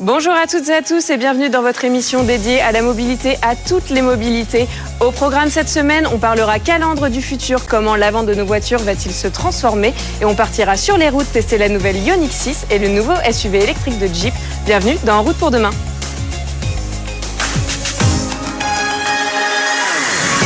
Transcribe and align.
Bonjour 0.00 0.32
à 0.32 0.46
toutes 0.46 0.68
et 0.68 0.74
à 0.74 0.82
tous 0.82 1.10
et 1.10 1.16
bienvenue 1.16 1.50
dans 1.50 1.60
votre 1.60 1.84
émission 1.84 2.22
dédiée 2.22 2.60
à 2.60 2.70
la 2.70 2.82
mobilité, 2.82 3.36
à 3.42 3.56
toutes 3.56 3.90
les 3.90 4.00
mobilités. 4.00 4.68
Au 5.00 5.10
programme 5.10 5.50
cette 5.50 5.68
semaine, 5.68 6.06
on 6.06 6.18
parlera 6.18 6.60
calandre 6.60 7.08
du 7.08 7.20
futur, 7.20 7.66
comment 7.66 7.96
l'avant 7.96 8.22
de 8.22 8.32
nos 8.32 8.44
voitures 8.44 8.78
va-t-il 8.78 9.12
se 9.12 9.26
transformer 9.26 9.92
et 10.20 10.24
on 10.24 10.36
partira 10.36 10.76
sur 10.76 10.96
les 10.96 11.08
routes 11.08 11.32
tester 11.32 11.58
la 11.58 11.68
nouvelle 11.68 11.96
Ioniq 11.96 12.32
6 12.32 12.66
et 12.70 12.78
le 12.78 12.86
nouveau 12.86 13.14
SUV 13.28 13.60
électrique 13.60 13.98
de 13.98 14.06
Jeep. 14.06 14.34
Bienvenue 14.66 14.96
dans 15.04 15.16
En 15.16 15.22
route 15.24 15.36
pour 15.36 15.50
demain. 15.50 15.70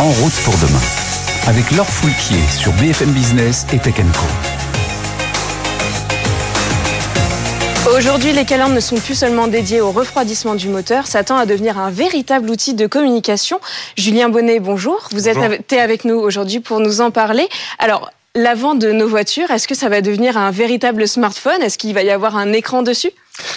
En 0.00 0.08
route 0.08 0.32
pour 0.44 0.54
demain, 0.54 0.80
avec 1.46 1.70
Laure 1.72 1.86
Foulquier 1.90 2.40
sur 2.50 2.72
BFM 2.72 3.10
Business 3.10 3.66
et 3.70 3.78
Tech. 3.78 3.96
Aujourd'hui, 7.94 8.32
les 8.32 8.46
calandres 8.46 8.74
ne 8.74 8.80
sont 8.80 8.96
plus 8.96 9.14
seulement 9.14 9.48
dédiés 9.48 9.82
au 9.82 9.90
refroidissement 9.90 10.54
du 10.54 10.68
moteur, 10.68 11.06
ça 11.06 11.24
tend 11.24 11.36
à 11.36 11.44
devenir 11.44 11.78
un 11.78 11.90
véritable 11.90 12.48
outil 12.48 12.72
de 12.72 12.86
communication. 12.86 13.60
Julien 13.96 14.30
Bonnet, 14.30 14.60
bonjour. 14.60 15.08
Vous 15.12 15.28
êtes 15.28 15.72
avec 15.74 16.06
nous 16.06 16.14
aujourd'hui 16.14 16.60
pour 16.60 16.80
nous 16.80 17.02
en 17.02 17.10
parler. 17.10 17.46
Alors, 17.78 18.10
l'avant 18.34 18.74
de 18.74 18.92
nos 18.92 19.06
voitures, 19.06 19.50
est-ce 19.50 19.68
que 19.68 19.74
ça 19.74 19.90
va 19.90 20.00
devenir 20.00 20.38
un 20.38 20.50
véritable 20.50 21.06
smartphone? 21.06 21.60
Est-ce 21.60 21.76
qu'il 21.76 21.92
va 21.92 22.02
y 22.02 22.10
avoir 22.10 22.36
un 22.36 22.54
écran 22.54 22.80
dessus? 22.80 23.10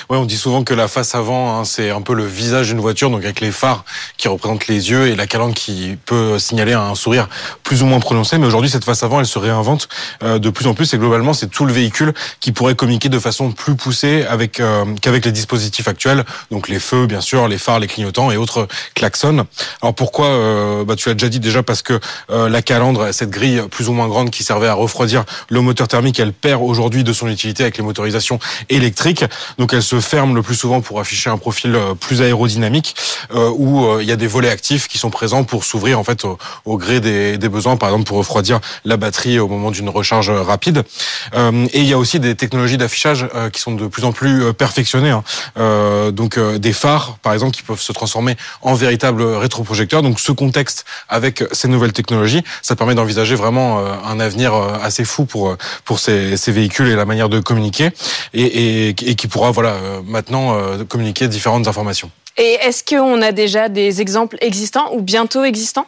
Ouais, 0.10 0.18
on 0.18 0.26
dit 0.26 0.38
souvent 0.38 0.64
que 0.64 0.74
la 0.74 0.88
face 0.88 1.16
avant, 1.16 1.58
hein, 1.58 1.66
c'est 1.66 1.90
un 1.90 2.02
peu 2.02 2.14
le 2.14 2.26
visage 2.26 2.68
d'une 2.68 2.80
voiture, 2.80 3.10
donc 3.10 3.24
avec 3.26 3.42
les 3.42 3.52
phares 3.52 3.84
qui 4.18 4.30
représentent 4.30 4.68
les 4.68 4.90
yeux 4.90 5.08
et 5.08 5.16
la 5.16 5.28
calandre 5.28 5.54
qui 5.54 5.98
peut 6.06 6.40
signaler 6.40 6.72
un 6.72 6.96
sourire 6.96 7.28
plus 7.64 7.84
ou 7.84 7.86
moins 7.86 8.00
prononcé. 8.00 8.38
Mais 8.38 8.48
aujourd'hui, 8.48 8.70
cette 8.70 8.86
face 8.86 9.04
avant, 9.04 9.20
elle 9.20 9.26
se 9.26 9.38
réinvente 9.38 9.90
euh, 10.24 10.40
de 10.40 10.50
plus 10.50 10.68
en 10.68 10.76
plus 10.76 10.94
et 10.94 10.98
globalement, 10.98 11.34
c'est 11.34 11.48
tout 11.48 11.66
le 11.66 11.74
véhicule 11.74 12.14
qui 12.40 12.54
pourrait 12.54 12.76
communiquer 12.76 13.10
de 13.10 13.20
façon 13.20 13.52
plus 13.52 13.76
poussée 13.76 14.26
avec 14.30 14.62
euh, 14.62 14.86
qu'avec 15.02 15.26
les 15.26 15.34
dispositifs 15.34 15.90
actuels, 15.90 16.24
donc 16.52 16.70
les 16.70 16.80
feux, 16.80 17.06
bien 17.06 17.22
sûr, 17.22 17.48
les 17.50 17.58
phares, 17.58 17.80
les 17.80 17.88
clignotants 17.88 18.32
et 18.32 18.38
autres 18.38 18.70
klaxons. 18.94 19.46
Alors 19.82 19.94
pourquoi 19.94 20.28
euh, 20.28 20.86
bah, 20.86 20.96
Tu 20.96 21.10
l'as 21.10 21.16
déjà 21.16 21.28
dit 21.28 21.42
déjà 21.42 21.64
parce 21.64 21.82
que 21.82 22.00
la 22.30 22.62
calandre, 22.62 23.14
cette 23.14 23.30
grille 23.30 23.64
plus 23.70 23.90
ou 23.90 23.94
moins 23.94 24.08
grande 24.08 24.30
qui 24.30 24.44
servait 24.44 24.68
à 24.68 24.74
refroidir 24.74 25.26
le 25.50 25.62
moteur 25.62 25.88
thermique, 25.88 26.20
elle 26.20 26.34
perd 26.34 26.62
aujourd'hui 26.62 27.04
de 27.04 27.12
son 27.12 27.28
utilité 27.28 27.64
avec 27.64 27.78
les 27.78 27.84
motorisations 27.84 28.40
électriques. 28.70 29.26
Elle 29.74 29.84
se 29.84 30.00
ferme 30.00 30.36
le 30.36 30.42
plus 30.42 30.56
souvent 30.56 30.82
pour 30.82 31.00
afficher 31.00 31.30
un 31.30 31.38
profil 31.38 31.76
euh, 31.76 31.94
plus 31.94 32.22
aérodynamique, 32.22 32.96
euh, 33.34 33.50
où 33.56 33.86
euh, 33.86 34.02
il 34.02 34.08
y 34.08 34.12
a 34.12 34.16
des 34.16 34.28
volets 34.28 34.50
actifs 34.50 34.88
qui 34.88 34.98
sont 34.98 35.10
présents 35.10 35.44
pour 35.44 35.64
s'ouvrir 35.64 36.00
en 36.00 36.04
fait 36.04 36.26
au, 36.66 36.78
gré 36.78 37.00
des, 37.00 37.38
des, 37.38 37.50
besoins, 37.50 37.78
par 37.78 37.90
exemple 37.90 38.06
pour 38.06 38.18
refroidir 38.18 38.60
la 38.84 38.98
batterie 38.98 39.40
au 39.40 39.48
moment 39.48 39.72
d'une 39.72 39.90
recharge 39.90 40.30
rapide. 40.30 40.84
et 41.36 41.80
il 41.80 41.86
y 41.86 41.94
a 41.94 41.98
aussi 41.98 42.20
des 42.20 42.36
technologies 42.36 42.78
d'affichage 42.78 43.28
qui 43.54 43.62
sont 43.62 43.74
de 43.74 43.88
plus 43.88 44.04
en 44.04 44.12
plus 44.12 44.54
perfectionnées. 44.54 45.12
Hein. 45.12 45.24
donc 46.12 46.40
des 46.40 46.74
phares, 46.74 47.18
par 47.22 47.34
exemple, 47.34 47.56
qui 47.56 47.64
peuvent 47.64 47.82
se 47.82 47.92
transformer 47.92 48.36
en 48.62 48.74
véritables 48.74 49.24
rétroprojecteurs. 49.24 50.02
Donc 50.02 50.20
ce 50.20 50.32
contexte 50.32 50.86
avec 51.10 51.44
ces 51.52 51.68
nouvelles 51.68 51.94
technologies, 51.94 52.44
ça 52.62 52.76
permet 52.76 52.96
d'envisager 52.96 53.36
vraiment 53.36 53.80
un 53.80 54.20
avenir 54.20 54.54
assez 54.54 55.06
fou 55.06 55.26
pour 55.26 55.56
pour 55.86 56.00
ces, 56.00 56.38
ces 56.38 56.52
véhicules 56.52 56.88
et 56.88 56.96
la 56.96 57.06
manière 57.06 57.30
de 57.30 57.40
communiquer 57.40 57.92
et, 58.34 58.42
et, 58.44 58.90
et 58.90 59.16
qui 59.16 59.28
pourra 59.28 59.52
voilà 59.56 59.76
euh, 59.76 60.02
maintenant 60.06 60.56
euh, 60.56 60.84
communiquer 60.84 61.28
différentes 61.28 61.68
informations. 61.68 62.12
Et 62.38 62.58
est-ce 62.62 62.84
qu'on 62.84 63.22
a 63.22 63.32
déjà 63.32 63.70
des 63.70 64.02
exemples 64.02 64.38
existants 64.42 64.94
ou 64.94 65.02
bientôt 65.02 65.46
existants? 65.46 65.88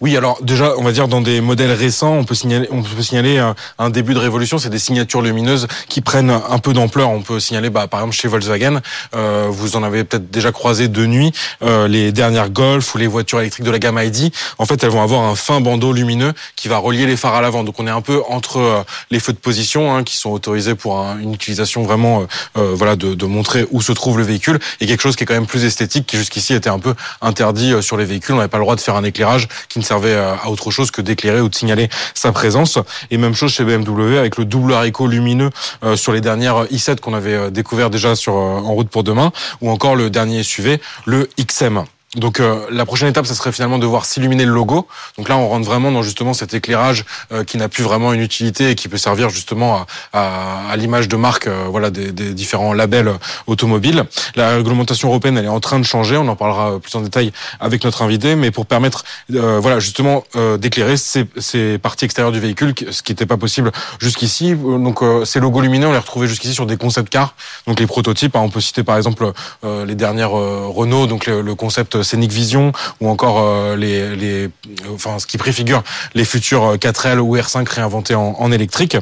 Oui, 0.00 0.16
alors 0.16 0.38
déjà, 0.42 0.74
on 0.78 0.82
va 0.82 0.92
dire 0.92 1.08
dans 1.08 1.20
des 1.20 1.40
modèles 1.40 1.72
récents, 1.72 2.12
on 2.12 2.24
peut 2.24 2.34
signaler, 2.34 2.68
on 2.70 2.82
peut 2.82 3.02
signaler 3.02 3.42
un, 3.78 3.90
début 3.90 4.14
de 4.14 4.18
révolution. 4.18 4.58
C'est 4.58 4.70
des 4.70 4.78
signatures 4.78 5.22
lumineuses 5.22 5.66
qui 5.88 6.00
prennent 6.00 6.30
un 6.30 6.58
peu 6.58 6.72
d'ampleur. 6.72 7.10
On 7.10 7.22
peut 7.22 7.40
signaler, 7.40 7.70
bah, 7.70 7.88
par 7.88 8.00
exemple, 8.00 8.16
chez 8.16 8.28
Volkswagen, 8.28 8.80
euh, 9.14 9.48
vous 9.50 9.76
en 9.76 9.82
avez 9.82 10.04
peut-être 10.04 10.30
déjà 10.30 10.52
croisé 10.52 10.88
de 10.88 11.06
nuit, 11.06 11.32
euh, 11.62 11.88
les 11.88 12.12
dernières 12.12 12.50
Golf 12.50 12.94
ou 12.94 12.98
les 12.98 13.06
voitures 13.06 13.40
électriques 13.40 13.64
de 13.64 13.70
la 13.70 13.78
gamme 13.78 13.98
ID. 13.98 14.32
En 14.58 14.66
fait, 14.66 14.82
elles 14.84 14.90
vont 14.90 15.02
avoir 15.02 15.22
un 15.22 15.34
fin 15.34 15.60
bandeau 15.60 15.92
lumineux 15.92 16.32
qui 16.54 16.68
va 16.68 16.78
relier 16.78 17.06
les 17.06 17.16
phares 17.16 17.34
à 17.34 17.40
l'avant. 17.40 17.64
Donc, 17.64 17.80
on 17.80 17.86
est 17.86 17.90
un 17.90 18.00
peu 18.00 18.22
entre 18.28 18.58
euh, 18.58 18.82
les 19.10 19.18
feux 19.18 19.32
de 19.32 19.38
position 19.38 19.94
hein, 19.94 20.04
qui 20.04 20.16
sont 20.16 20.30
autorisés 20.30 20.74
pour 20.74 20.98
une 21.20 21.34
utilisation 21.34 21.82
vraiment, 21.82 22.26
voilà, 22.54 22.96
de, 22.96 23.14
de, 23.14 23.26
montrer 23.26 23.66
où 23.70 23.82
se 23.82 23.92
trouve 23.92 24.18
le 24.18 24.24
véhicule, 24.24 24.58
et 24.80 24.86
quelque 24.86 25.00
chose 25.00 25.16
qui 25.16 25.24
est 25.24 25.26
quand 25.26 25.34
même 25.34 25.46
plus 25.46 25.64
esthétique, 25.64 26.06
qui 26.06 26.16
jusqu'ici 26.16 26.54
était 26.54 26.70
un 26.70 26.78
peu 26.78 26.94
interdit 27.20 27.82
sur 27.82 27.96
les 27.96 28.04
véhicules. 28.04 28.34
On 28.34 28.38
n'avait 28.38 28.48
pas 28.48 28.58
le 28.58 28.64
droit 28.64 28.76
de 28.76 28.80
faire 28.80 28.96
un 28.96 29.04
éclairage 29.04 29.48
qui 29.68 29.78
ne 29.78 29.84
servait 29.84 30.14
à 30.14 30.48
autre 30.48 30.70
chose 30.70 30.90
que 30.90 31.02
d'éclairer 31.02 31.40
ou 31.40 31.48
de 31.48 31.54
signaler 31.54 31.88
sa 32.14 32.32
présence. 32.32 32.78
Et 33.10 33.18
même 33.18 33.34
chose 33.34 33.52
chez 33.52 33.64
BMW 33.64 34.18
avec 34.18 34.36
le 34.36 34.44
double 34.44 34.72
haricot 34.72 35.06
lumineux 35.06 35.50
euh, 35.84 35.96
sur 35.96 36.12
les 36.12 36.20
dernières 36.20 36.64
i7 36.66 37.00
qu'on 37.00 37.14
avait 37.14 37.34
euh, 37.34 37.50
découvert 37.50 37.90
déjà 37.90 38.16
sur 38.16 38.34
euh, 38.34 38.58
En 38.58 38.74
route 38.74 38.88
pour 38.88 39.04
demain, 39.04 39.32
ou 39.60 39.70
encore 39.70 39.96
le 39.96 40.10
dernier 40.10 40.42
SUV, 40.42 40.80
le 41.06 41.28
XM. 41.38 41.84
Donc 42.16 42.40
euh, 42.40 42.64
la 42.70 42.86
prochaine 42.86 43.08
étape, 43.08 43.26
ça 43.26 43.34
serait 43.34 43.52
finalement 43.52 43.78
de 43.78 43.84
voir 43.84 44.06
s'illuminer 44.06 44.46
le 44.46 44.52
logo. 44.52 44.88
Donc 45.18 45.28
là, 45.28 45.36
on 45.36 45.46
rentre 45.46 45.66
vraiment 45.66 45.92
dans 45.92 46.02
justement 46.02 46.32
cet 46.32 46.54
éclairage 46.54 47.04
euh, 47.32 47.44
qui 47.44 47.58
n'a 47.58 47.68
plus 47.68 47.82
vraiment 47.82 48.14
une 48.14 48.22
utilité 48.22 48.70
et 48.70 48.74
qui 48.76 48.88
peut 48.88 48.96
servir 48.96 49.28
justement 49.28 49.86
à, 50.14 50.70
à, 50.70 50.76
l'image 50.76 51.08
de 51.08 51.16
marque, 51.16 51.48
euh, 51.48 51.66
voilà, 51.68 51.90
des, 51.90 52.10
des, 52.12 52.32
différents 52.32 52.72
labels 52.72 53.12
automobiles. 53.46 54.06
La 54.36 54.56
réglementation 54.56 55.08
européenne, 55.08 55.36
elle 55.36 55.44
est 55.44 55.48
en 55.48 55.60
train 55.60 55.78
de 55.78 55.84
changer. 55.84 56.16
On 56.16 56.26
en 56.28 56.36
parlera 56.36 56.80
plus 56.80 56.94
en 56.94 57.02
détail 57.02 57.30
avec 57.60 57.84
notre 57.84 58.00
invité, 58.00 58.36
mais 58.36 58.50
pour 58.50 58.64
permettre, 58.64 59.04
voilà, 59.28 59.78
justement 59.78 60.24
d'éclairer 60.58 60.96
ces, 60.96 61.26
ces, 61.36 61.78
parties 61.78 62.04
extérieures 62.04 62.32
du 62.32 62.40
véhicule, 62.40 62.74
ce 62.90 63.02
qui 63.02 63.12
n'était 63.12 63.26
pas 63.26 63.36
possible 63.36 63.72
jusqu'ici. 63.98 64.54
Donc 64.54 65.00
ces 65.24 65.40
logos 65.40 65.60
lumineux, 65.60 65.88
on 65.88 65.92
les 65.92 65.98
retrouvait 65.98 66.28
jusqu'ici 66.28 66.54
sur 66.54 66.66
des 66.66 66.76
concept 66.76 67.10
cars, 67.10 67.34
donc 67.66 67.80
les 67.80 67.86
prototypes. 67.86 68.36
Hein. 68.36 68.40
on 68.42 68.50
peut 68.50 68.60
citer 68.60 68.82
par 68.82 68.96
exemple 68.96 69.32
les 69.64 69.94
dernières 69.94 70.30
Renault, 70.30 71.06
donc 71.06 71.26
le 71.26 71.54
concept 71.54 71.97
Scenic 72.02 72.32
Vision 72.32 72.72
ou 73.00 73.08
encore 73.08 73.40
euh, 73.40 73.76
les, 73.76 74.48
enfin 74.92 75.18
ce 75.18 75.26
qui 75.26 75.38
préfigure 75.38 75.82
les 76.14 76.24
futurs 76.24 76.76
4L 76.76 77.18
euh, 77.18 77.20
ou 77.20 77.36
R5 77.36 77.68
réinventés 77.68 78.14
en, 78.14 78.52
électrique. 78.52 78.96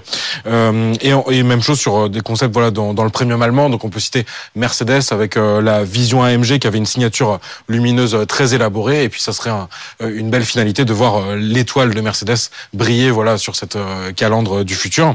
Euh, 0.47 0.95
et, 1.01 1.43
même 1.43 1.63
chose 1.63 1.79
sur 1.79 2.11
des 2.11 2.21
concepts 2.21 2.53
voilà 2.53 2.71
dans, 2.71 3.05
le 3.05 3.11
premium 3.11 3.41
allemand. 3.43 3.71
Donc 3.71 3.85
on 3.85 3.91
peut 3.91 4.01
citer 4.01 4.27
Mercedes 4.55 5.13
avec 5.13 5.37
la 5.37 5.85
Vision 5.85 6.25
AMG 6.25 6.59
qui 6.59 6.67
avait 6.67 6.79
une 6.79 6.87
signature 6.87 7.39
lumineuse 7.69 8.17
très 8.27 8.55
élaborée. 8.55 9.05
Et 9.05 9.09
puis 9.09 9.21
ça 9.21 9.33
serait 9.33 9.51
un, 9.51 9.69
une 10.01 10.31
belle 10.31 10.45
finalité 10.45 10.85
de 10.85 10.93
voir 10.93 11.37
l'étoile 11.37 11.95
de 11.95 12.01
Mercedes 12.01 12.51
briller 12.73 13.11
voilà 13.11 13.39
sur 13.39 13.55
cette 13.55 13.79
calandre 14.17 14.65
du 14.65 14.75
futur. 14.75 15.15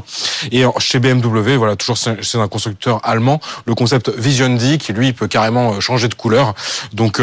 Et 0.50 0.64
chez 0.78 0.98
BMW, 0.98 1.56
voilà 1.56 1.76
toujours 1.76 1.98
c'est 1.98 2.38
un 2.38 2.48
constructeur 2.48 3.00
allemand, 3.02 3.40
le 3.66 3.74
concept 3.74 4.10
Vision 4.16 4.48
D 4.54 4.78
qui 4.78 4.92
lui 4.92 5.12
peut 5.12 5.28
carrément 5.28 5.80
changer 5.80 6.08
de 6.08 6.14
couleur. 6.14 6.54
Donc 6.92 7.20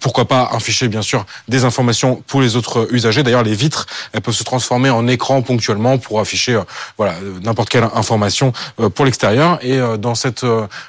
pourquoi 0.00 0.26
pas 0.26 0.48
afficher 0.52 0.88
bien 0.88 1.02
sûr 1.02 1.24
des 1.48 1.64
informations 1.64 2.22
pour 2.26 2.40
les 2.40 2.56
autres 2.56 2.88
usagers. 2.90 3.22
D'ailleurs, 3.22 3.42
les 3.42 3.54
vitres, 3.54 3.86
elles 4.12 4.20
peuvent 4.20 4.34
se 4.34 4.44
transformer 4.44 4.90
en 4.90 5.06
écran 5.08 5.42
ponctuellement 5.42 5.98
pour 5.98 6.20
afficher 6.20 6.54
euh, 6.54 6.62
voilà 6.96 7.14
n'importe 7.42 7.68
quelle 7.68 7.84
information 7.94 8.52
euh, 8.80 8.88
pour 8.88 9.04
l'extérieur. 9.04 9.58
Et 9.62 9.78
euh, 9.78 9.96
dans 9.96 10.14
cette 10.14 10.44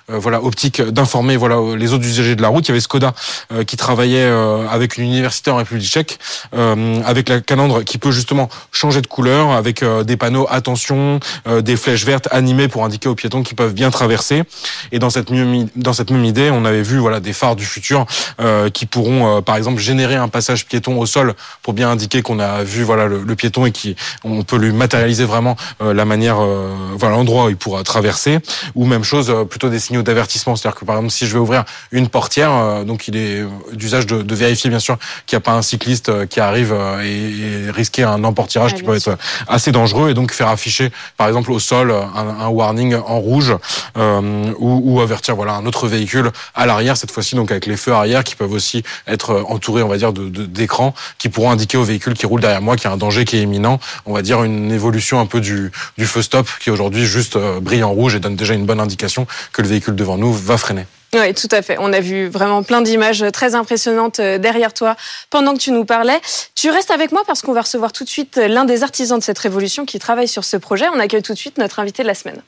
voilà 0.07 0.43
optique 0.43 0.81
d'informer 0.81 1.37
voilà 1.37 1.57
les 1.77 1.93
autres 1.93 2.05
usagers 2.05 2.35
de 2.35 2.41
la 2.41 2.47
route, 2.47 2.67
il 2.67 2.69
y 2.69 2.71
avait 2.71 2.79
Skoda 2.79 3.13
qui 3.67 3.77
travaillait 3.77 4.25
avec 4.69 4.97
une 4.97 5.05
université 5.05 5.51
en 5.51 5.57
République 5.57 5.87
Tchèque 5.87 6.19
avec 7.05 7.29
la 7.29 7.41
calandre 7.41 7.83
qui 7.83 7.97
peut 7.97 8.11
justement 8.11 8.49
changer 8.71 9.01
de 9.01 9.07
couleur 9.07 9.51
avec 9.51 9.83
des 9.83 10.17
panneaux 10.17 10.47
attention, 10.49 11.19
des 11.61 11.75
flèches 11.75 12.05
vertes 12.05 12.27
animées 12.31 12.67
pour 12.67 12.85
indiquer 12.85 13.09
aux 13.09 13.15
piétons 13.15 13.43
qu'ils 13.43 13.55
peuvent 13.55 13.73
bien 13.73 13.91
traverser. 13.91 14.43
Et 14.91 14.99
dans 14.99 15.09
cette 15.09 15.29
même 15.29 15.67
dans 15.75 15.93
cette 15.93 16.11
même 16.11 16.25
idée, 16.25 16.49
on 16.51 16.65
avait 16.65 16.83
vu 16.83 16.97
voilà 16.97 17.19
des 17.19 17.33
phares 17.33 17.55
du 17.55 17.65
futur 17.65 18.05
pourront, 18.87 19.37
euh, 19.37 19.41
par 19.41 19.55
exemple, 19.55 19.79
générer 19.79 20.15
un 20.15 20.27
passage 20.27 20.65
piéton 20.65 20.99
au 20.99 21.05
sol 21.05 21.33
pour 21.61 21.73
bien 21.73 21.89
indiquer 21.89 22.21
qu'on 22.21 22.39
a 22.39 22.63
vu 22.63 22.83
voilà 22.83 23.07
le, 23.07 23.35
piéton 23.35 23.65
et 23.65 23.71
qui 23.71 23.95
on 24.23 24.43
peut 24.43 24.57
lui 24.57 24.71
matérialiser 24.71 25.25
vraiment 25.25 25.55
euh, 25.81 25.93
la 25.93 26.05
manière, 26.05 26.37
euh, 26.39 26.73
voilà 26.97 27.15
l'endroit 27.15 27.45
où 27.45 27.49
il 27.49 27.57
pourra 27.57 27.83
traverser. 27.83 28.39
Ou 28.75 28.85
même 28.85 29.03
chose, 29.03 29.33
plutôt 29.49 29.69
des 29.69 29.79
signaux 29.79 30.03
d'avertissement, 30.03 30.55
c'est-à-dire 30.55 30.79
que 30.79 30.85
par 30.85 30.95
exemple, 30.95 31.11
si 31.11 31.27
je 31.27 31.33
vais 31.33 31.39
ouvrir 31.39 31.63
une 31.91 32.07
portière, 32.07 32.85
donc 32.85 33.07
il 33.07 33.15
est 33.15 33.43
d'usage 33.73 34.05
de, 34.05 34.21
de, 34.21 34.35
vérifier 34.35 34.69
bien 34.69 34.79
sûr 34.79 34.97
qu'il 35.25 35.35
n'y 35.35 35.41
a 35.41 35.45
pas 35.45 35.53
un 35.53 35.61
cycliste 35.61 36.27
qui 36.27 36.39
arrive 36.39 36.75
et, 37.03 37.71
risquer 37.71 38.03
un 38.03 38.23
emportirage 38.23 38.73
qui 38.75 38.83
peut 38.83 38.95
être 38.95 39.17
assez 39.47 39.71
dangereux 39.71 40.09
et 40.09 40.13
donc 40.13 40.31
faire 40.31 40.47
afficher, 40.47 40.91
par 41.17 41.27
exemple, 41.27 41.51
au 41.51 41.59
sol 41.59 41.91
un, 41.91 42.27
un 42.41 42.47
warning 42.47 42.95
en 42.95 43.19
rouge 43.19 43.55
ou, 43.95 44.81
ou 44.83 45.01
avertir 45.01 45.35
voilà 45.35 45.53
un 45.53 45.65
autre 45.65 45.87
véhicule 45.87 46.31
à 46.55 46.65
l'arrière 46.65 46.97
cette 46.97 47.11
fois-ci 47.11 47.35
donc 47.35 47.51
avec 47.51 47.65
les 47.65 47.77
feux 47.77 47.93
arrière 47.93 48.23
qui 48.23 48.35
peuvent 48.35 48.51
aussi 48.51 48.72
être 49.07 49.31
euh, 49.31 49.43
entouré, 49.47 49.83
on 49.83 49.87
va 49.87 49.97
dire, 49.97 50.13
d'écrans 50.13 50.89
de, 50.89 50.93
qui 51.17 51.29
pourront 51.29 51.51
indiquer 51.51 51.77
au 51.77 51.83
véhicule 51.83 52.13
qui 52.13 52.25
roule 52.25 52.41
derrière 52.41 52.61
moi 52.61 52.75
qu'il 52.75 52.85
y 52.85 52.87
a 52.87 52.93
un 52.93 52.97
danger 52.97 53.25
qui 53.25 53.37
est 53.37 53.41
imminent. 53.41 53.79
On 54.05 54.13
va 54.13 54.21
dire 54.21 54.43
une 54.43 54.71
évolution 54.71 55.19
un 55.19 55.25
peu 55.25 55.41
du, 55.41 55.71
du 55.97 56.05
feu 56.05 56.21
stop 56.21 56.47
qui 56.59 56.69
aujourd'hui 56.69 57.05
juste 57.05 57.35
euh, 57.35 57.59
brille 57.59 57.83
en 57.83 57.91
rouge 57.91 58.15
et 58.15 58.19
donne 58.19 58.35
déjà 58.35 58.53
une 58.53 58.65
bonne 58.65 58.79
indication 58.79 59.27
que 59.51 59.61
le 59.61 59.67
véhicule 59.67 59.95
devant 59.95 60.17
nous 60.17 60.33
va 60.33 60.57
freiner. 60.57 60.85
Oui, 61.13 61.33
tout 61.35 61.49
à 61.51 61.61
fait. 61.61 61.77
On 61.79 61.93
a 61.93 61.99
vu 61.99 62.27
vraiment 62.27 62.63
plein 62.63 62.81
d'images 62.81 63.23
très 63.31 63.53
impressionnantes 63.53 64.19
euh, 64.19 64.37
derrière 64.39 64.73
toi 64.73 64.95
pendant 65.29 65.53
que 65.53 65.59
tu 65.59 65.71
nous 65.71 65.85
parlais. 65.85 66.19
Tu 66.55 66.71
restes 66.71 66.91
avec 66.91 67.11
moi 67.11 67.21
parce 67.27 67.41
qu'on 67.41 67.53
va 67.53 67.61
recevoir 67.61 67.91
tout 67.91 68.03
de 68.03 68.09
suite 68.09 68.37
l'un 68.37 68.65
des 68.65 68.83
artisans 68.83 69.19
de 69.19 69.23
cette 69.23 69.39
révolution 69.39 69.85
qui 69.85 69.99
travaille 69.99 70.27
sur 70.27 70.43
ce 70.43 70.57
projet. 70.57 70.85
On 70.93 70.99
accueille 70.99 71.21
tout 71.21 71.33
de 71.33 71.37
suite 71.37 71.57
notre 71.57 71.79
invité 71.79 72.01
de 72.01 72.07
la 72.07 72.15
semaine. 72.15 72.41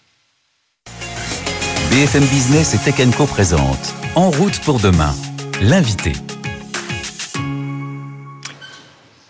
BFM 1.92 2.26
Business 2.26 2.74
et 2.74 2.78
Tech 2.80 2.96
Co 3.16 3.26
présente 3.26 3.94
En 4.16 4.30
route 4.30 4.60
pour 4.62 4.80
demain, 4.80 5.14
l'invité. 5.62 6.12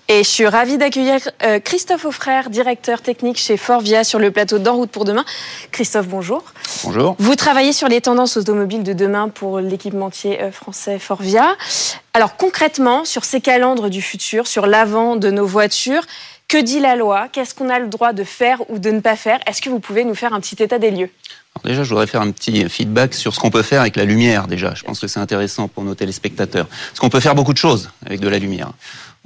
Et 0.07 0.23
je 0.23 0.29
suis 0.29 0.47
ravie 0.47 0.77
d'accueillir 0.77 1.19
euh, 1.43 1.59
Christophe 1.59 2.05
Offrère, 2.05 2.49
directeur 2.49 3.01
technique 3.01 3.37
chez 3.37 3.57
Forvia 3.57 4.03
sur 4.03 4.19
le 4.19 4.31
plateau 4.31 4.59
d'En 4.59 4.75
route 4.75 4.91
pour 4.91 5.05
demain. 5.05 5.25
Christophe, 5.71 6.07
bonjour. 6.07 6.43
Bonjour. 6.83 7.15
Vous 7.19 7.35
travaillez 7.35 7.73
sur 7.73 7.87
les 7.87 8.01
tendances 8.01 8.37
automobiles 8.37 8.83
de 8.83 8.93
demain 8.93 9.29
pour 9.29 9.59
l'équipementier 9.59 10.41
euh, 10.41 10.51
français 10.51 10.99
Forvia. 10.99 11.55
Alors 12.13 12.37
concrètement, 12.37 13.05
sur 13.05 13.25
ces 13.25 13.41
calendres 13.41 13.89
du 13.89 14.01
futur, 14.01 14.47
sur 14.47 14.67
l'avant 14.67 15.15
de 15.15 15.31
nos 15.31 15.45
voitures, 15.45 16.03
que 16.47 16.57
dit 16.57 16.79
la 16.79 16.95
loi? 16.95 17.27
Qu'est-ce 17.31 17.55
qu'on 17.55 17.69
a 17.69 17.79
le 17.79 17.87
droit 17.87 18.13
de 18.13 18.23
faire 18.23 18.61
ou 18.69 18.77
de 18.77 18.91
ne 18.91 18.99
pas 18.99 19.15
faire? 19.15 19.39
Est-ce 19.47 19.61
que 19.61 19.69
vous 19.69 19.79
pouvez 19.79 20.05
nous 20.05 20.15
faire 20.15 20.33
un 20.33 20.39
petit 20.39 20.61
état 20.61 20.77
des 20.77 20.91
lieux? 20.91 21.09
Déjà, 21.63 21.83
je 21.83 21.89
voudrais 21.89 22.07
faire 22.07 22.21
un 22.21 22.31
petit 22.31 22.67
feedback 22.69 23.13
sur 23.13 23.33
ce 23.33 23.39
qu'on 23.39 23.49
peut 23.49 23.63
faire 23.63 23.81
avec 23.81 23.95
la 23.95 24.05
lumière 24.05 24.47
déjà. 24.47 24.73
Je 24.75 24.83
pense 24.83 24.99
que 24.99 25.07
c'est 25.07 25.19
intéressant 25.19 25.67
pour 25.67 25.83
nos 25.83 25.95
téléspectateurs. 25.95 26.67
Parce 26.67 26.99
qu'on 26.99 27.09
peut 27.09 27.19
faire 27.19 27.33
beaucoup 27.33 27.53
de 27.53 27.57
choses 27.57 27.89
avec 28.05 28.19
de 28.19 28.27
la 28.27 28.39
lumière. 28.39 28.71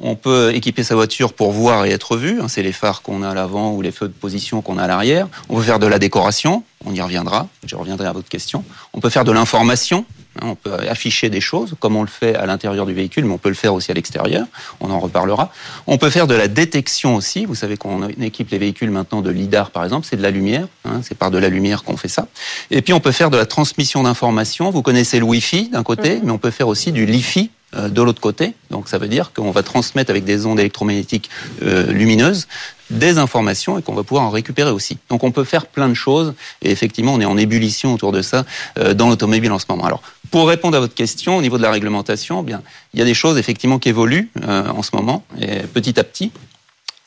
On 0.02 0.16
peut 0.16 0.56
équiper 0.56 0.84
sa 0.84 0.96
voiture 0.96 1.34
pour 1.34 1.52
voir 1.52 1.86
et 1.86 1.92
être 1.92 2.16
vu. 2.16 2.40
C'est 2.48 2.64
les 2.64 2.72
phares 2.72 3.02
qu'on 3.02 3.22
a 3.22 3.30
à 3.30 3.34
l'avant 3.34 3.74
ou 3.74 3.82
les 3.82 3.92
feux 3.92 4.08
de 4.08 4.14
position 4.14 4.62
qu'on 4.62 4.78
a 4.78 4.84
à 4.84 4.88
l'arrière. 4.88 5.28
On 5.50 5.58
peut 5.58 5.64
faire 5.64 5.80
de 5.80 5.88
la 5.88 6.00
décoration. 6.00 6.64
On 6.86 6.94
y 6.94 7.02
reviendra. 7.02 7.48
Je 7.66 7.76
reviendrai 7.76 8.08
à 8.08 8.14
votre 8.14 8.30
question. 8.30 8.64
On 8.94 9.02
peut 9.02 9.10
faire 9.10 9.26
de 9.26 9.34
l'information. 9.34 10.06
Hein, 10.42 10.48
on 10.52 10.56
peut 10.56 10.74
afficher 10.90 11.30
des 11.30 11.42
choses, 11.42 11.76
comme 11.80 11.96
on 11.96 12.02
le 12.02 12.08
fait 12.08 12.36
à 12.36 12.46
l'intérieur 12.46 12.86
du 12.86 12.94
véhicule, 12.94 13.26
mais 13.26 13.34
on 13.34 13.38
peut 13.38 13.50
le 13.50 13.56
faire 13.56 13.74
aussi 13.74 13.92
à 13.92 13.94
l'extérieur. 13.94 14.46
On 14.80 14.92
en 14.92 15.00
reparlera. 15.00 15.52
On 15.88 15.98
peut 15.98 16.10
faire 16.10 16.28
de 16.28 16.36
la 16.36 16.48
détection 16.48 17.16
aussi. 17.16 17.46
Vous 17.46 17.56
savez 17.56 17.78
qu'on 17.78 18.08
équipe 18.08 18.50
les 18.52 18.58
véhicules 18.58 18.92
maintenant 18.92 19.22
de 19.22 19.30
lidar, 19.30 19.72
par 19.72 19.84
exemple. 19.84 20.08
C'est 20.10 20.18
de 20.18 20.24
la 20.24 20.32
lumière. 20.32 20.68
Hein, 20.86 21.02
c'est 21.04 21.18
par 21.18 21.32
de 21.32 21.38
la 21.38 21.50
lumière 21.50 21.84
qu'on 21.84 21.98
fait 21.98 22.08
ça. 22.08 22.28
Et 22.72 22.82
puis 22.82 22.94
on 22.94 23.00
peut 23.00 23.12
faire 23.12 23.30
de 23.30 23.38
la 23.38 23.46
transmission 23.46 24.04
d'informations. 24.04 24.70
Vous 24.70 24.82
connaissez 24.82 25.20
le 25.20 25.26
Wi-Fi 25.26 25.70
d'un 25.70 25.84
côté, 25.84 26.18
mmh. 26.18 26.22
mais 26.24 26.32
on 26.32 26.38
peut 26.38 26.52
faire 26.52 26.68
aussi 26.68 26.92
du 26.92 27.06
Li-Fi 27.06 27.52
euh, 27.76 27.88
de 27.88 28.02
l'autre 28.02 28.20
côté. 28.20 28.56
Donc 28.72 28.88
ça 28.90 28.98
veut 28.98 29.08
dire 29.08 29.32
qu'on 29.32 29.52
va 29.52 29.62
transmettre 29.62 30.10
avec 30.10 30.24
des 30.24 30.48
ondes 30.48 30.60
électromagnétiques 30.60 31.30
euh, 31.62 31.92
lumineuses 31.92 32.48
des 32.90 33.20
informations 33.20 33.78
et 33.78 33.84
qu'on 33.84 33.94
va 33.94 34.02
pouvoir 34.02 34.26
en 34.26 34.32
récupérer 34.32 34.72
aussi. 34.72 34.98
Donc 35.10 35.24
on 35.24 35.30
peut 35.30 35.44
faire 35.44 35.68
plein 35.68 35.88
de 35.88 35.94
choses 35.94 36.34
et 36.64 36.72
effectivement 36.72 37.14
on 37.14 37.22
est 37.22 37.26
en 37.26 37.38
ébullition 37.38 37.94
autour 37.94 38.12
de 38.12 38.24
ça 38.24 38.44
euh, 38.80 38.96
dans 38.96 39.08
l'automobile 39.08 39.52
en 39.52 39.60
ce 39.60 39.66
moment. 39.70 39.86
Alors 39.86 40.02
pour 40.32 40.48
répondre 40.48 40.78
à 40.78 40.80
votre 40.80 40.96
question 40.96 41.38
au 41.38 41.42
niveau 41.42 41.58
de 41.58 41.64
la 41.64 41.72
réglementation, 41.72 42.42
eh 42.42 42.46
bien 42.46 42.62
il 42.94 43.00
y 43.00 43.02
a 43.02 43.06
des 43.06 43.14
choses 43.14 43.38
effectivement 43.38 43.80
qui 43.80 43.90
évoluent 43.90 44.30
en 44.46 44.84
ce 44.84 44.96
moment 44.96 45.24
et 45.40 45.60
petit 45.62 46.00
à 46.00 46.04
petit. 46.04 46.32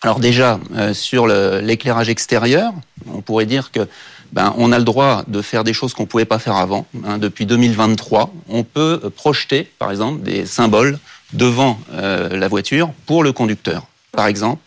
Alors 0.02 0.18
déjà 0.18 0.58
sur 0.92 1.26
l'éclairage 1.26 2.08
extérieur, 2.08 2.72
on 3.06 3.20
pourrait 3.20 3.46
dire 3.46 3.70
que 3.70 3.88
ben, 4.32 4.54
on 4.56 4.72
a 4.72 4.78
le 4.78 4.84
droit 4.84 5.24
de 5.28 5.42
faire 5.42 5.62
des 5.62 5.74
choses 5.74 5.92
qu'on 5.92 6.04
ne 6.04 6.08
pouvait 6.08 6.24
pas 6.24 6.38
faire 6.38 6.56
avant. 6.56 6.86
Hein. 7.04 7.18
depuis 7.18 7.46
2023, 7.46 8.32
on 8.48 8.64
peut 8.64 9.10
projeter, 9.14 9.70
par 9.78 9.90
exemple, 9.90 10.22
des 10.22 10.46
symboles 10.46 10.98
devant 11.32 11.78
euh, 11.92 12.28
la 12.30 12.48
voiture 12.48 12.90
pour 13.06 13.22
le 13.22 13.32
conducteur. 13.32 13.86
Par 14.10 14.26
exemple, 14.26 14.62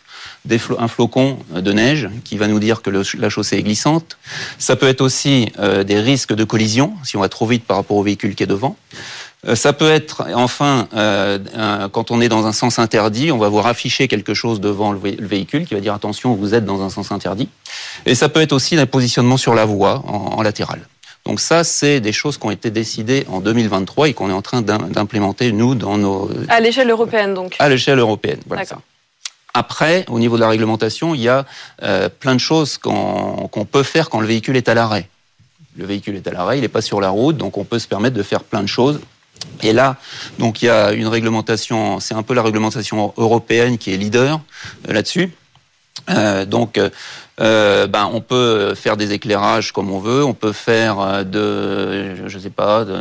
un 0.78 0.88
flocon 0.88 1.38
de 1.54 1.72
neige 1.72 2.08
qui 2.24 2.36
va 2.36 2.48
nous 2.48 2.58
dire 2.58 2.82
que 2.82 2.90
la 2.90 3.28
chaussée 3.28 3.56
est 3.56 3.62
glissante. 3.62 4.18
Ça 4.58 4.76
peut 4.76 4.88
être 4.88 5.00
aussi 5.00 5.52
euh, 5.58 5.84
des 5.84 6.00
risques 6.00 6.34
de 6.34 6.44
collision 6.44 6.94
si 7.04 7.16
on 7.16 7.20
va 7.20 7.28
trop 7.28 7.46
vite 7.46 7.64
par 7.64 7.76
rapport 7.76 7.96
au 7.96 8.02
véhicule 8.02 8.34
qui 8.34 8.42
est 8.42 8.46
devant. 8.46 8.76
Euh, 9.46 9.54
ça 9.54 9.72
peut 9.72 9.90
être, 9.90 10.26
enfin, 10.34 10.88
euh, 10.94 11.38
quand 11.88 12.10
on 12.10 12.20
est 12.20 12.28
dans 12.28 12.46
un 12.46 12.52
sens 12.52 12.78
interdit, 12.78 13.30
on 13.30 13.38
va 13.38 13.48
voir 13.48 13.66
afficher 13.66 14.08
quelque 14.08 14.34
chose 14.34 14.60
devant 14.60 14.92
le, 14.92 14.98
véhicule 14.98 15.66
qui 15.66 15.74
va 15.74 15.80
dire 15.80 15.94
attention, 15.94 16.34
vous 16.34 16.54
êtes 16.54 16.64
dans 16.64 16.82
un 16.82 16.90
sens 16.90 17.12
interdit. 17.12 17.48
Et 18.06 18.14
ça 18.14 18.28
peut 18.28 18.40
être 18.40 18.52
aussi 18.52 18.76
un 18.76 18.86
positionnement 18.86 19.36
sur 19.36 19.54
la 19.54 19.64
voie 19.64 20.02
en, 20.06 20.42
latéral. 20.42 20.80
Donc 21.24 21.40
ça, 21.40 21.64
c'est 21.64 22.00
des 22.00 22.12
choses 22.12 22.38
qui 22.38 22.46
ont 22.46 22.50
été 22.50 22.70
décidées 22.70 23.26
en 23.28 23.40
2023 23.40 24.08
et 24.08 24.14
qu'on 24.14 24.30
est 24.30 24.32
en 24.32 24.42
train 24.42 24.62
d'implémenter, 24.62 25.50
nous, 25.52 25.74
dans 25.74 25.98
nos... 25.98 26.30
À 26.48 26.60
l'échelle 26.60 26.90
européenne, 26.90 27.34
donc 27.34 27.56
À 27.58 27.68
l'échelle 27.68 27.98
européenne, 27.98 28.40
voilà 28.46 28.64
ça. 28.64 28.78
Après, 29.56 30.04
au 30.10 30.18
niveau 30.18 30.36
de 30.36 30.42
la 30.42 30.50
réglementation, 30.50 31.14
il 31.14 31.22
y 31.22 31.30
a 31.30 31.46
euh, 31.82 32.10
plein 32.10 32.34
de 32.34 32.40
choses 32.40 32.76
qu'on 32.76 33.66
peut 33.72 33.82
faire 33.84 34.10
quand 34.10 34.20
le 34.20 34.26
véhicule 34.26 34.54
est 34.54 34.68
à 34.68 34.74
l'arrêt. 34.74 35.08
Le 35.78 35.86
véhicule 35.86 36.14
est 36.14 36.28
à 36.28 36.30
l'arrêt, 36.30 36.58
il 36.58 36.60
n'est 36.60 36.68
pas 36.68 36.82
sur 36.82 37.00
la 37.00 37.08
route, 37.08 37.38
donc 37.38 37.56
on 37.56 37.64
peut 37.64 37.78
se 37.78 37.88
permettre 37.88 38.14
de 38.14 38.22
faire 38.22 38.44
plein 38.44 38.60
de 38.60 38.66
choses 38.66 39.00
et 39.62 39.72
là, 39.72 39.96
donc 40.38 40.60
il 40.60 40.66
y 40.66 40.68
a 40.68 40.92
une 40.92 41.06
réglementation, 41.06 42.00
c'est 42.00 42.12
un 42.12 42.22
peu 42.22 42.34
la 42.34 42.42
réglementation 42.42 43.14
européenne 43.16 43.78
qui 43.78 43.94
est 43.94 43.96
leader 43.96 44.40
euh, 44.88 44.92
là-dessus. 44.92 45.32
Euh, 46.10 46.44
donc, 46.44 46.78
ben, 47.38 48.10
on 48.12 48.20
peut 48.20 48.74
faire 48.74 48.98
des 48.98 49.14
éclairages 49.14 49.72
comme 49.72 49.90
on 49.90 50.00
veut, 50.00 50.22
on 50.22 50.34
peut 50.34 50.52
faire 50.52 51.24
de, 51.24 52.28
je 52.28 52.38
sais 52.38 52.50
pas, 52.50 52.84
de, 52.84 52.98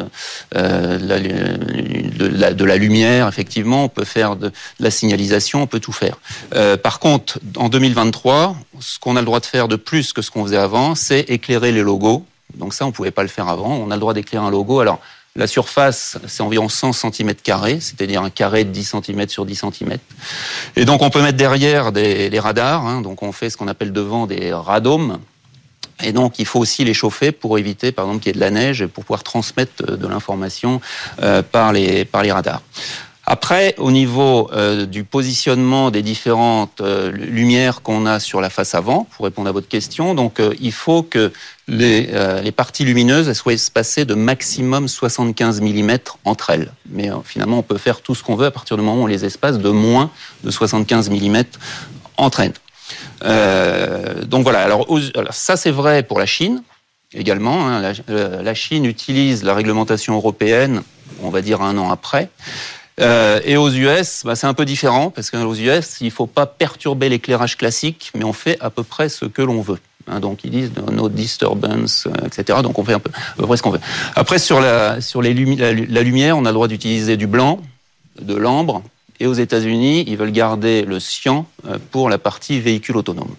de, 0.54 1.06
la, 1.06 1.18
lumière, 2.16 3.28
effectivement, 3.28 3.86
on 3.86 3.90
peut 3.90 4.06
faire 4.06 4.36
de, 4.36 4.52
la 4.80 4.92
signalisation, 4.92 5.64
on 5.64 5.68
peut 5.68 5.80
tout 5.80 5.94
faire. 5.94 6.18
par 6.82 7.00
contre, 7.00 7.40
en 7.58 7.70
2023, 7.70 8.56
ce 8.80 9.00
qu'on 9.00 9.16
a 9.16 9.20
le 9.20 9.26
droit 9.26 9.40
de 9.40 9.46
faire 9.46 9.68
de 9.68 9.76
plus 9.76 10.14
que 10.14 10.22
ce 10.22 10.32
qu'on 10.32 10.44
faisait 10.44 10.58
avant, 10.58 10.96
c'est 10.96 11.22
éclairer 11.30 11.72
les 11.72 11.82
logos. 11.82 12.26
Donc 12.56 12.74
ça, 12.74 12.86
on 12.86 12.92
pouvait 12.92 13.12
pas 13.12 13.24
le 13.24 13.30
faire 13.30 13.48
avant. 13.50 13.76
On 13.76 13.92
a 13.92 13.96
le 13.96 14.00
droit 14.00 14.14
d'éclairer 14.14 14.46
un 14.46 14.52
logo. 14.52 14.80
Alors, 14.80 15.00
la 15.36 15.48
surface, 15.48 16.18
c'est 16.28 16.44
environ 16.44 16.70
100 16.70 16.94
cm 16.94 17.34
c'est-à-dire 17.80 18.22
un 18.22 18.30
carré 18.30 18.64
de 18.64 18.70
10 18.70 18.96
cm 19.04 19.28
sur 19.28 19.46
10 19.46 19.56
cm. 19.56 19.98
Et 20.78 20.86
donc 20.86 21.02
on 21.02 21.10
peut 21.10 21.22
mettre 21.22 21.38
derrière 21.38 21.92
des, 21.92 22.30
les 22.30 22.40
radars, 22.40 22.86
hein, 22.86 23.02
donc 23.02 23.22
on 23.22 23.34
fait 23.34 23.50
ce 23.50 23.58
qu'on 23.58 23.68
appelle 23.68 23.92
devant 23.92 24.28
des 24.28 24.54
radomes. 24.54 25.20
Et 26.04 26.12
donc, 26.12 26.40
il 26.40 26.46
faut 26.46 26.60
aussi 26.60 26.84
les 26.84 26.94
chauffer 26.94 27.32
pour 27.32 27.58
éviter, 27.58 27.92
par 27.92 28.06
exemple, 28.06 28.24
qu'il 28.24 28.30
y 28.30 28.36
ait 28.36 28.40
de 28.40 28.40
la 28.40 28.52
neige 28.52 28.82
et 28.82 28.88
pour 28.88 29.06
pouvoir 29.06 29.24
transmettre 29.24 29.98
de 29.98 30.08
l'information 30.08 30.82
euh, 31.22 31.42
par, 31.42 31.72
les, 31.72 32.06
par 32.06 32.22
les 32.22 32.32
radars. 32.32 32.62
Après, 33.28 33.74
au 33.80 33.90
niveau 33.90 34.52
euh, 34.54 34.86
du 34.86 35.04
positionnement 35.04 35.90
des 35.90 36.04
différentes 36.04 36.80
euh, 36.82 37.12
lumières 37.12 37.82
qu'on 37.82 38.06
a 38.06 38.20
sur 38.20 38.40
la 38.40 38.52
face 38.52 38.76
avant, 38.76 39.08
pour 39.12 39.26
répondre 39.26 39.50
à 39.50 39.52
votre 39.52 39.68
question, 39.68 40.14
donc 40.14 40.40
euh, 40.40 40.54
il 40.60 40.72
faut 40.72 41.02
que 41.02 41.34
les, 41.68 42.12
les, 42.44 42.52
parties 42.52 42.86
lumineuses 42.86 43.34
soient 43.34 43.54
espacées 43.54 44.06
de 44.06 44.14
maximum 44.14 44.88
75 44.88 45.62
mm 45.62 45.98
entre 46.24 46.52
elles. 46.52 46.72
Mais 46.92 47.10
finalement, 47.24 47.58
on 47.58 47.64
peut 47.64 47.80
faire 47.80 48.02
tout 48.02 48.14
ce 48.14 48.22
qu'on 48.22 48.36
veut 48.36 48.46
à 48.46 48.52
partir 48.52 48.78
du 48.78 48.84
moment 48.84 49.02
où 49.02 49.04
on 49.06 49.08
les 49.08 49.26
espace 49.26 49.58
de 49.58 49.70
moins 49.70 50.12
de 50.44 50.52
75 50.52 51.10
mm 51.10 51.42
entre 52.18 52.42
elles. 52.42 52.54
Donc 54.26 54.44
voilà. 54.44 54.64
Alors, 54.64 54.88
ça, 55.32 55.58
c'est 55.58 55.72
vrai 55.72 56.04
pour 56.04 56.20
la 56.20 56.26
Chine 56.26 56.64
également. 57.14 57.68
Hein. 57.68 57.94
La, 58.08 58.42
la 58.42 58.54
Chine 58.54 58.86
utilise 58.86 59.44
la 59.44 59.54
réglementation 59.54 60.16
européenne, 60.16 60.84
on 61.22 61.30
va 61.30 61.42
dire 61.42 61.62
un 61.62 61.78
an 61.78 61.92
après. 61.92 62.30
Euh, 63.02 63.42
et 63.44 63.58
aux 63.58 63.70
US, 63.70 64.22
bah, 64.24 64.36
c'est 64.36 64.48
un 64.48 64.54
peu 64.54 64.66
différent 64.66 65.10
parce 65.10 65.30
qu'aux 65.30 65.54
US, 65.54 65.98
il 66.00 66.06
ne 66.06 66.12
faut 66.12 66.28
pas 66.28 66.46
perturber 66.46 67.10
l'éclairage 67.10 67.58
classique, 67.58 68.12
mais 68.16 68.24
on 68.24 68.34
fait 68.34 68.58
à 68.62 68.70
peu 68.70 68.84
près 68.84 69.10
ce 69.10 69.26
que 69.26 69.42
l'on 69.42 69.62
veut. 69.62 69.80
Hein, 70.08 70.20
donc 70.20 70.44
ils 70.44 70.52
disent 70.52 70.72
no 70.92 71.10
disturbance, 71.10 72.08
euh, 72.08 72.28
etc. 72.28 72.60
Donc 72.62 72.80
on 72.80 72.86
fait 72.86 72.94
un 72.94 73.00
peu, 73.00 73.10
à 73.10 73.36
peu 73.38 73.48
près 73.48 73.58
ce 73.58 73.64
qu'on 73.64 73.72
veut. 73.72 73.82
Après 74.16 74.40
sur 74.40 74.62
la 74.62 75.02
sur 75.02 75.22
la, 75.22 75.32
lumière, 75.32 76.38
on 76.38 76.46
a 76.46 76.50
le 76.50 76.54
droit 76.54 76.68
d'utiliser 76.68 77.18
du 77.18 77.28
blanc, 77.28 77.60
de 78.22 78.36
l'ambre. 78.36 78.84
Et 79.20 79.28
aux 79.28 79.34
États-Unis, 79.34 80.04
ils 80.08 80.18
veulent 80.18 80.32
garder 80.32 80.84
le 80.84 81.00
cyan 81.00 81.46
euh, 81.68 81.78
pour 81.92 82.10
la 82.10 82.18
partie 82.18 82.60
véhicule 82.60 82.98
autonome. 82.98 83.36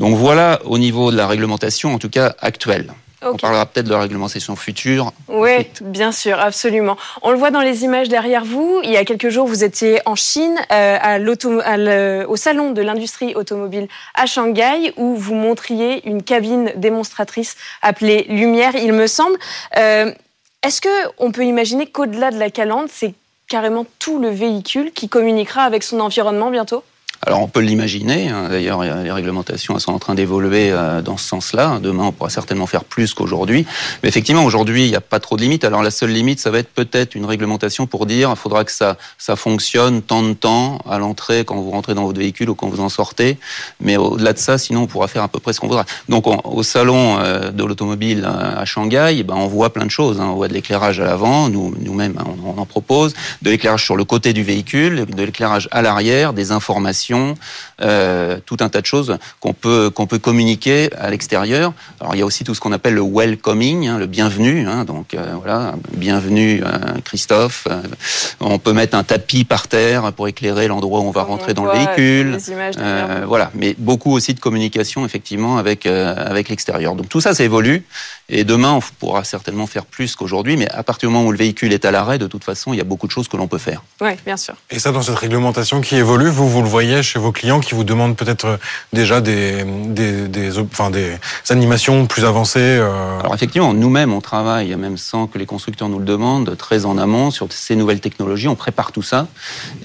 Donc 0.00 0.16
voilà 0.16 0.60
au 0.64 0.78
niveau 0.78 1.10
de 1.10 1.16
la 1.16 1.26
réglementation, 1.26 1.94
en 1.94 1.98
tout 1.98 2.10
cas 2.10 2.34
actuelle. 2.40 2.92
On 3.26 3.36
parlera 3.36 3.66
peut-être 3.66 3.86
de 3.86 3.92
la 3.92 4.00
réglementation 4.00 4.54
future. 4.56 5.12
Oui, 5.28 5.66
bien 5.80 6.12
sûr, 6.12 6.38
absolument. 6.38 6.96
On 7.22 7.30
le 7.30 7.38
voit 7.38 7.50
dans 7.50 7.60
les 7.60 7.84
images 7.84 8.08
derrière 8.08 8.44
vous. 8.44 8.80
Il 8.84 8.90
y 8.90 8.96
a 8.96 9.04
quelques 9.04 9.30
jours, 9.30 9.46
vous 9.46 9.64
étiez 9.64 10.00
en 10.04 10.14
Chine, 10.14 10.56
euh, 10.72 10.98
à 11.00 11.18
au 12.28 12.36
salon 12.36 12.72
de 12.72 12.82
l'industrie 12.82 13.34
automobile 13.34 13.88
à 14.14 14.26
Shanghai, 14.26 14.92
où 14.96 15.16
vous 15.16 15.34
montriez 15.34 16.06
une 16.06 16.22
cabine 16.22 16.72
démonstratrice 16.76 17.56
appelée 17.82 18.26
Lumière, 18.28 18.74
il 18.76 18.92
me 18.92 19.06
semble. 19.06 19.38
Euh, 19.78 20.12
est-ce 20.62 20.80
que 20.80 20.88
on 21.18 21.30
peut 21.30 21.44
imaginer 21.44 21.86
qu'au-delà 21.86 22.30
de 22.30 22.38
la 22.38 22.50
calandre, 22.50 22.88
c'est 22.90 23.14
carrément 23.48 23.86
tout 23.98 24.18
le 24.18 24.28
véhicule 24.28 24.92
qui 24.92 25.08
communiquera 25.08 25.62
avec 25.62 25.82
son 25.82 26.00
environnement 26.00 26.50
bientôt 26.50 26.84
alors 27.22 27.40
on 27.40 27.48
peut 27.48 27.60
l'imaginer, 27.60 28.28
hein. 28.28 28.48
d'ailleurs 28.50 28.82
les 28.82 29.10
réglementations 29.10 29.78
sont 29.78 29.92
en 29.92 29.98
train 29.98 30.14
d'évoluer 30.14 30.70
euh, 30.70 31.00
dans 31.00 31.16
ce 31.16 31.26
sens-là. 31.26 31.78
Demain 31.82 32.04
on 32.04 32.12
pourra 32.12 32.30
certainement 32.30 32.66
faire 32.66 32.84
plus 32.84 33.14
qu'aujourd'hui. 33.14 33.66
Mais 34.02 34.08
effectivement 34.08 34.44
aujourd'hui 34.44 34.84
il 34.84 34.90
n'y 34.90 34.96
a 34.96 35.00
pas 35.00 35.20
trop 35.20 35.36
de 35.36 35.42
limites. 35.42 35.64
Alors 35.64 35.82
la 35.82 35.90
seule 35.90 36.10
limite 36.10 36.40
ça 36.40 36.50
va 36.50 36.58
être 36.58 36.68
peut-être 36.68 37.14
une 37.14 37.24
réglementation 37.24 37.86
pour 37.86 38.06
dire 38.06 38.30
il 38.30 38.36
faudra 38.36 38.64
que 38.64 38.72
ça, 38.72 38.96
ça 39.16 39.36
fonctionne 39.36 40.02
tant 40.02 40.22
de 40.22 40.34
temps 40.34 40.78
à 40.88 40.98
l'entrée 40.98 41.44
quand 41.44 41.56
vous 41.56 41.70
rentrez 41.70 41.94
dans 41.94 42.04
votre 42.04 42.18
véhicule 42.18 42.50
ou 42.50 42.54
quand 42.54 42.68
vous 42.68 42.80
en 42.80 42.88
sortez. 42.88 43.38
Mais 43.80 43.96
au-delà 43.96 44.32
de 44.32 44.38
ça 44.38 44.58
sinon 44.58 44.82
on 44.82 44.86
pourra 44.86 45.08
faire 45.08 45.22
à 45.22 45.28
peu 45.28 45.40
près 45.40 45.52
ce 45.52 45.60
qu'on 45.60 45.68
voudra. 45.68 45.86
Donc 46.08 46.26
au 46.26 46.62
salon 46.62 47.18
euh, 47.20 47.50
de 47.50 47.64
l'automobile 47.64 48.26
euh, 48.26 48.60
à 48.60 48.64
Shanghai, 48.64 49.22
ben, 49.22 49.34
on 49.34 49.46
voit 49.46 49.72
plein 49.72 49.86
de 49.86 49.90
choses. 49.90 50.20
Hein. 50.20 50.28
On 50.30 50.34
voit 50.34 50.48
de 50.48 50.54
l'éclairage 50.54 51.00
à 51.00 51.04
l'avant, 51.04 51.48
nous, 51.48 51.74
nous-mêmes 51.80 52.16
hein, 52.18 52.24
on, 52.44 52.50
on 52.50 52.60
en 52.60 52.66
propose, 52.66 53.14
de 53.40 53.50
l'éclairage 53.50 53.84
sur 53.84 53.96
le 53.96 54.04
côté 54.04 54.32
du 54.32 54.42
véhicule, 54.42 55.06
de 55.06 55.22
l'éclairage 55.22 55.68
à 55.70 55.80
l'arrière, 55.80 56.32
des 56.32 56.52
informations 56.52 57.03
euh, 57.12 58.38
tout 58.46 58.56
un 58.60 58.68
tas 58.68 58.80
de 58.80 58.86
choses 58.86 59.18
qu'on 59.40 59.52
peut 59.52 59.90
qu'on 59.90 60.06
peut 60.06 60.18
communiquer 60.18 60.90
à 60.96 61.10
l'extérieur. 61.10 61.72
Alors 62.00 62.14
il 62.14 62.18
y 62.18 62.22
a 62.22 62.26
aussi 62.26 62.44
tout 62.44 62.54
ce 62.54 62.60
qu'on 62.60 62.72
appelle 62.72 62.94
le 62.94 63.02
welcoming, 63.02 63.88
hein, 63.88 63.98
le 63.98 64.06
bienvenu. 64.06 64.66
Hein, 64.68 64.84
donc 64.84 65.14
euh, 65.14 65.34
voilà, 65.38 65.74
bienvenue 65.92 66.62
euh, 66.64 67.00
Christophe. 67.04 67.66
Euh, 67.70 67.82
on 68.40 68.58
peut 68.58 68.72
mettre 68.72 68.96
un 68.96 69.04
tapis 69.04 69.44
par 69.44 69.68
terre 69.68 70.12
pour 70.12 70.28
éclairer 70.28 70.68
l'endroit 70.68 71.00
où 71.00 71.04
on 71.04 71.10
va 71.10 71.22
rentrer 71.22 71.54
dans 71.54 71.64
le 71.64 71.72
véhicule. 71.72 72.38
voilà, 73.26 73.50
mais 73.54 73.74
beaucoup 73.78 74.12
aussi 74.12 74.34
de 74.34 74.40
communication 74.40 75.04
effectivement 75.04 75.56
avec 75.58 75.86
avec 75.86 76.48
l'extérieur. 76.48 76.94
Donc 76.94 77.08
tout 77.08 77.20
ça, 77.20 77.34
ça 77.34 77.44
évolue. 77.44 77.84
Et 78.30 78.44
demain, 78.44 78.72
on 78.72 78.80
pourra 78.98 79.22
certainement 79.22 79.66
faire 79.66 79.84
plus 79.84 80.16
qu'aujourd'hui, 80.16 80.56
mais 80.56 80.68
à 80.70 80.82
partir 80.82 81.08
du 81.10 81.14
moment 81.14 81.26
où 81.26 81.32
le 81.32 81.36
véhicule 81.36 81.74
est 81.74 81.84
à 81.84 81.90
l'arrêt, 81.90 82.18
de 82.18 82.26
toute 82.26 82.42
façon, 82.42 82.72
il 82.72 82.78
y 82.78 82.80
a 82.80 82.84
beaucoup 82.84 83.06
de 83.06 83.12
choses 83.12 83.28
que 83.28 83.36
l'on 83.36 83.48
peut 83.48 83.58
faire. 83.58 83.82
Oui, 84.00 84.12
bien 84.24 84.38
sûr. 84.38 84.54
Et 84.70 84.78
ça, 84.78 84.92
dans 84.92 85.02
cette 85.02 85.18
réglementation 85.18 85.82
qui 85.82 85.96
évolue, 85.96 86.30
vous, 86.30 86.48
vous 86.48 86.62
le 86.62 86.68
voyez 86.68 86.93
chez 87.02 87.18
vos 87.18 87.32
clients 87.32 87.60
qui 87.60 87.74
vous 87.74 87.84
demandent 87.84 88.16
peut-être 88.16 88.44
euh, 88.44 88.56
déjà 88.92 89.20
des, 89.20 89.64
des, 89.64 90.50
animations 91.50 92.06
plus 92.06 92.24
avancées 92.24 92.60
euh... 92.60 93.20
Alors 93.20 93.34
effectivement, 93.34 93.74
nous-mêmes, 93.74 94.12
on 94.12 94.20
travaille, 94.20 94.74
même 94.76 94.96
sans 94.96 95.26
que 95.26 95.38
les 95.38 95.46
constructeurs 95.46 95.88
nous 95.88 95.98
le 95.98 96.04
demandent, 96.04 96.56
très 96.56 96.84
en 96.84 96.98
amont 96.98 97.30
sur 97.30 97.46
ces 97.50 97.76
nouvelles 97.76 98.00
technologies. 98.00 98.48
On 98.48 98.54
prépare 98.54 98.92
tout 98.92 99.02
ça. 99.02 99.26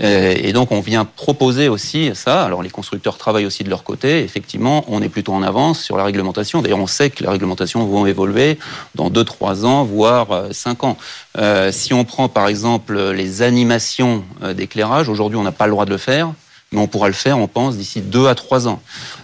Euh, 0.01 0.33
et 0.37 0.53
donc, 0.53 0.71
on 0.71 0.81
vient 0.81 1.05
proposer 1.05 1.69
aussi 1.69 2.11
ça. 2.13 2.43
Alors, 2.43 2.63
les 2.63 2.69
constructeurs 2.69 3.17
travaillent 3.17 3.45
aussi 3.45 3.63
de 3.63 3.69
leur 3.69 3.83
côté. 3.83 4.23
Effectivement, 4.23 4.85
on 4.87 5.01
est 5.01 5.09
plutôt 5.09 5.33
en 5.33 5.43
avance 5.43 5.81
sur 5.81 5.97
la 5.97 6.03
réglementation. 6.03 6.61
D'ailleurs, 6.61 6.79
on 6.79 6.87
sait 6.87 7.09
que 7.09 7.23
les 7.23 7.29
réglementations 7.29 7.85
vont 7.85 8.05
évoluer 8.05 8.57
dans 8.95 9.09
2-3 9.09 9.65
ans, 9.65 9.83
voire 9.83 10.27
5 10.51 10.77
euh, 10.83 10.87
ans. 10.87 10.97
Si 11.71 11.93
on 11.93 12.03
prend 12.03 12.27
par 12.29 12.47
exemple 12.47 12.99
les 13.11 13.41
animations 13.41 14.23
d'éclairage, 14.55 15.09
aujourd'hui 15.09 15.37
on 15.37 15.43
n'a 15.43 15.51
pas 15.51 15.65
le 15.65 15.71
droit 15.71 15.85
de 15.85 15.91
le 15.91 15.97
faire 15.97 16.33
mais 16.71 16.79
on 16.79 16.88
pourra 16.88 17.07
le 17.07 17.13
faire, 17.13 17.39
on 17.39 17.47
pense, 17.47 17.77
d'ici 17.77 18.01
deux 18.01 18.27
à 18.27 18.35
trois 18.35 18.67
ans. 18.67 18.81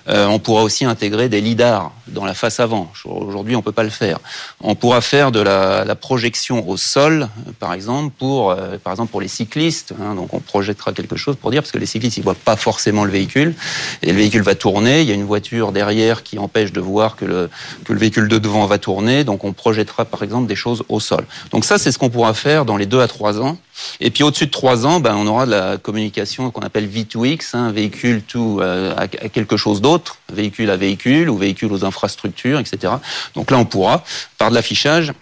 Euh, 0.08 0.26
on 0.28 0.40
pourra 0.40 0.64
aussi 0.64 0.86
intégrer 0.86 1.30
des 1.30 1.42
lidars 1.42 1.92
dans 2.08 2.26
la 2.26 2.34
face 2.34 2.60
avant. 2.60 2.92
Aujourd'hui, 3.06 3.56
on 3.56 3.62
peut 3.62 3.72
pas 3.72 3.84
le 3.84 3.90
faire. 3.90 4.20
On 4.62 4.76
pourra 4.76 5.02
faire 5.02 5.32
de 5.32 5.40
la, 5.40 5.86
la 5.86 5.96
projection 5.96 6.68
au 6.68 6.78
sol, 6.78 7.28
par 7.60 7.74
exemple, 7.74 8.14
pour, 8.18 8.52
euh, 8.52 8.78
par 8.84 8.94
exemple, 8.94 9.12
pour 9.12 9.22
les 9.22 9.28
cyclistes. 9.28 9.94
Hein, 10.02 10.16
donc, 10.16 10.34
on 10.34 10.40
projettera 10.40 10.92
quelque 10.94 11.16
chose 11.16 11.36
pour 11.36 11.52
dire, 11.52 11.62
parce 11.62 11.72
que 11.72 11.78
les 11.78 11.86
cyclistes, 11.86 12.18
ils 12.18 12.24
voient 12.24 12.36
pas 12.36 12.56
forcément 12.56 13.04
le 13.04 13.12
véhicule, 13.12 13.56
et 14.02 14.12
le 14.12 14.18
véhicule 14.18 14.42
va 14.42 14.56
tourner. 14.56 15.02
Il 15.02 15.08
y 15.08 15.12
a 15.12 15.16
une 15.16 15.24
voiture 15.24 15.72
derrière 15.72 16.24
qui 16.24 16.40
empêche 16.40 16.72
de 16.72 16.82
voir 16.82 17.16
que 17.16 17.26
le, 17.26 17.50
que 17.84 17.94
le 17.94 18.00
véhicule 18.00 18.28
de 18.28 18.38
devant 18.38 18.66
va 18.66 18.78
tourner. 18.78 19.24
Donc, 19.24 19.44
on 19.44 19.54
projettera, 19.54 20.06
par 20.06 20.24
exemple, 20.24 20.48
des 20.48 20.56
choses 20.56 20.84
au 20.90 21.00
sol. 21.00 21.26
Donc, 21.52 21.66
ça, 21.66 21.78
c'est 21.78 21.92
ce 21.92 22.00
qu'on 22.00 22.10
pourra 22.10 22.34
faire 22.34 22.66
dans 22.66 22.78
les 22.78 22.86
deux 22.86 23.02
à 23.02 23.08
trois 23.08 23.40
ans. 23.40 23.58
Et 24.00 24.12
puis 24.12 24.24
au-dessus 24.24 24.48
de 24.48 24.52
trois 24.52 24.86
ans, 24.86 25.00
ben, 25.00 25.16
on 25.16 25.28
aura 25.28 25.46
de 25.46 25.52
la 25.52 25.78
communication 25.78 26.52
qu'on 26.52 26.62
appelle 26.62 26.88
V2X, 26.88 27.56
hein, 27.56 27.72
véhicule 27.72 28.22
tout 28.22 28.60
euh, 28.62 28.96
à, 28.98 29.08
quelque 29.08 29.58
chose 29.58 29.82
d'autre, 29.82 30.18
véhicule 30.32 30.70
à 30.70 30.78
véhicule 30.78 31.30
ou 31.30 31.38
véhicule 31.38 31.72
aux 31.72 31.86
infrastructures, 31.86 32.60
etc. 32.60 32.94
Donc 33.36 33.52
là, 33.52 33.58
on 33.58 33.66
pourra, 33.66 34.04
par 34.38 34.50
de 34.50 34.56
l'affichage, 34.56 35.14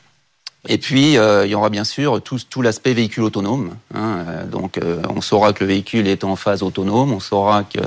et 0.70 0.77
puis, 0.77 1.17
euh, 1.17 1.46
il 1.46 1.51
y 1.51 1.55
aura 1.55 1.70
bien 1.70 1.84
sûr 1.84 2.22
tout, 2.22 2.39
tout 2.50 2.62
l'aspect 2.62 2.93
véhicule 2.93 3.24
autonome. 3.24 3.75
Hein, 3.93 4.25
euh, 4.27 4.46
donc, 4.46 4.77
euh, 4.77 5.01
on 5.13 5.20
saura 5.20 5.51
que 5.51 5.65
le 5.65 5.67
véhicule 5.67 6.08
est 6.08 6.24
en 6.24 6.38
phase 6.38 6.63
autonome. 6.63 7.12
On 7.12 7.20
saura 7.20 7.63
que, 7.63 7.79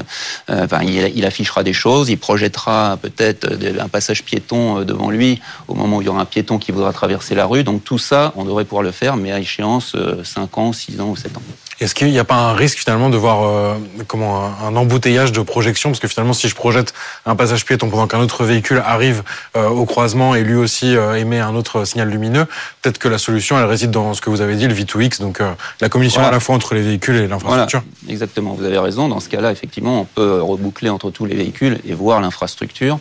il, 0.83 1.25
affichera 1.25 1.63
des 1.63 1.73
choses. 1.73 2.11
Il 2.11 2.19
projettera 2.19 2.99
peut-être 3.01 3.49
un 3.81 3.89
passage 3.89 4.25
piéton 4.25 4.83
devant 4.83 5.11
lui 5.11 5.41
au 5.69 5.75
moment 5.75 5.99
où 5.99 6.03
il 6.03 6.05
y 6.05 6.09
aura 6.09 6.21
un 6.21 6.27
piéton 6.27 6.59
qui 6.59 6.71
voudra 6.71 6.93
traverser 6.93 7.35
la 7.35 7.47
rue. 7.47 7.65
Donc, 7.65 7.83
tout 7.83 7.99
ça, 7.99 8.35
on 8.37 8.45
devrait 8.45 8.67
pouvoir 8.67 8.83
le 8.83 8.93
faire, 8.93 9.17
mais 9.17 9.33
à 9.33 9.41
échéance 9.41 9.97
5 10.23 10.59
ans, 10.59 10.73
6 10.75 11.01
ans 11.01 11.09
ou 11.09 11.17
7 11.17 11.35
ans. 11.39 11.43
Est-ce 11.79 11.95
qu'il 11.95 12.11
n'y 12.11 12.19
a 12.19 12.25
pas 12.25 12.37
un 12.37 12.55
risque 12.55 12.79
finalement 12.79 13.11
de 13.11 13.19
voir 13.19 13.45
euh, 13.45 13.75
comment 14.07 14.51
un, 14.65 14.75
embouteillage 14.77 15.33
de 15.33 15.43
projection 15.43 15.91
Parce 15.91 16.01
que 16.01 16.09
finalement, 16.09 16.33
si 16.33 16.49
je 16.49 16.55
projette 16.55 16.95
un 17.27 17.37
passage 17.37 17.67
piéton 17.67 17.91
pendant 17.91 18.07
qu'un 18.07 18.21
autre 18.21 18.45
véhicule 18.45 18.83
arrive 18.85 19.23
euh, 19.57 19.69
au 19.69 19.85
croisement 19.85 20.35
et 20.35 20.43
lui 20.43 20.55
aussi 20.55 20.97
euh, 20.97 21.19
émet 21.19 21.39
un 21.39 21.55
autre 21.55 21.85
signal 21.85 22.09
lumineux, 22.09 22.47
peut-être 22.81 22.99
que 22.99 23.09
la 23.09 23.19
solution, 23.19 23.59
elle 23.59 23.67
réside 23.67 23.91
dans 23.91 24.15
ce 24.15 24.23
que 24.23 24.31
vous 24.31 24.41
avez 24.41 24.57
dit, 24.57 24.67
le 24.67 24.75
V2X, 24.75 25.21
donc 25.21 25.41
la 25.81 25.89
communication 25.89 26.25
à 26.25 26.31
la 26.31 26.41
fois 26.41 26.55
entre 26.55 26.75
les 26.75 26.83
véhicules 26.83 27.17
et 27.17 27.29
l'infrastructure. 27.29 27.83
exactement, 28.09 28.55
vous 28.55 28.65
avez 28.65 28.79
raison. 28.79 29.09
Dans 29.09 29.21
ce 29.21 29.29
cas-là, 29.29 29.53
effectivement, 29.53 30.01
on 30.01 30.05
peut 30.05 30.41
reboucler 30.41 30.89
entre 30.89 31.11
tous 31.11 31.27
les 31.27 31.35
véhicules 31.35 31.79
et 31.87 31.93
voir 31.93 32.21
l'infrastructure 32.21 32.99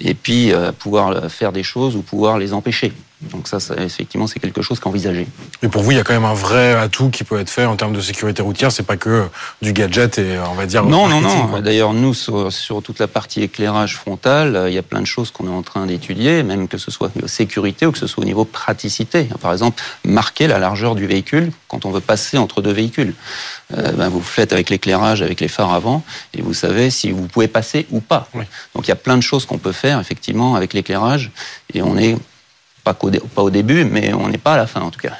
et 0.00 0.14
puis 0.14 0.52
pouvoir 0.78 1.30
faire 1.30 1.52
des 1.52 1.62
choses 1.62 1.94
ou 1.94 2.02
pouvoir 2.02 2.38
les 2.38 2.54
empêcher. 2.54 2.92
Donc 3.30 3.48
ça, 3.48 3.58
effectivement, 3.78 4.26
c'est 4.26 4.40
quelque 4.40 4.62
chose 4.62 4.80
qu'envisager. 4.80 5.26
Mais 5.62 5.68
pour 5.68 5.82
vous, 5.82 5.92
il 5.92 5.96
y 5.96 6.00
a 6.00 6.04
quand 6.04 6.14
même 6.14 6.24
un 6.24 6.34
vrai 6.34 6.74
atout 6.74 7.10
qui 7.10 7.24
peut 7.24 7.38
être 7.38 7.50
fait 7.50 7.64
en 7.64 7.76
termes 7.76 7.92
de 7.92 8.00
sécurité 8.00 8.42
routière. 8.42 8.72
C'est 8.72 8.84
pas 8.84 8.96
que 8.96 9.24
du 9.62 9.72
gadget 9.72 10.18
et 10.18 10.38
on 10.50 10.54
va 10.54 10.66
dire. 10.66 10.84
Non, 10.84 11.08
non, 11.08 11.20
non. 11.20 11.60
D'ailleurs, 11.60 11.92
nous, 11.92 12.14
sur, 12.14 12.50
toute 12.82 12.98
la 12.98 13.08
partie 13.08 13.42
éclairage 13.42 13.96
frontal, 13.96 14.56
euh, 14.56 14.68
il 14.68 14.74
y 14.74 14.78
a 14.78 14.82
plein 14.82 15.00
de 15.00 15.06
choses 15.06 15.30
qu'on 15.30 15.46
est 15.46 15.54
en 15.54 15.62
train 15.62 15.86
d'étudier, 15.86 16.42
même 16.42 16.68
que 16.68 16.78
ce 16.78 16.90
soit 16.90 17.08
au 17.08 17.10
niveau 17.14 17.28
sécurité 17.28 17.86
ou 17.86 17.92
que 17.92 17.98
ce 17.98 18.06
soit 18.06 18.22
au 18.22 18.26
niveau 18.26 18.44
praticité. 18.44 19.28
Par 19.40 19.52
exemple, 19.52 19.82
marquer 20.04 20.46
la 20.46 20.58
largeur 20.58 20.94
du 20.94 21.06
véhicule 21.06 21.50
quand 21.68 21.86
on 21.86 21.90
veut 21.90 22.00
passer 22.00 22.38
entre 22.38 22.62
deux 22.62 22.72
véhicules. 22.72 23.14
Euh, 23.76 23.92
ben, 23.92 24.08
vous 24.08 24.20
faites 24.20 24.52
avec 24.52 24.70
l'éclairage, 24.70 25.22
avec 25.22 25.40
les 25.40 25.48
phares 25.48 25.72
avant, 25.72 26.02
et 26.34 26.42
vous 26.42 26.54
savez 26.54 26.90
si 26.90 27.10
vous 27.10 27.26
pouvez 27.26 27.48
passer 27.48 27.86
ou 27.90 28.00
pas. 28.00 28.28
Donc 28.74 28.86
il 28.86 28.88
y 28.88 28.92
a 28.92 28.96
plein 28.96 29.16
de 29.16 29.22
choses 29.22 29.46
qu'on 29.46 29.58
peut 29.58 29.72
faire 29.72 30.00
effectivement 30.00 30.54
avec 30.54 30.74
l'éclairage, 30.74 31.30
et 31.72 31.82
on 31.82 31.96
est 31.96 32.16
pas, 32.84 32.94
pas 32.94 33.42
au 33.42 33.50
début, 33.50 33.84
mais 33.84 34.12
on 34.12 34.28
n'est 34.28 34.38
pas 34.38 34.54
à 34.54 34.56
la 34.56 34.66
fin 34.66 34.80
en 34.80 34.90
tout 34.90 35.00
cas. 35.00 35.12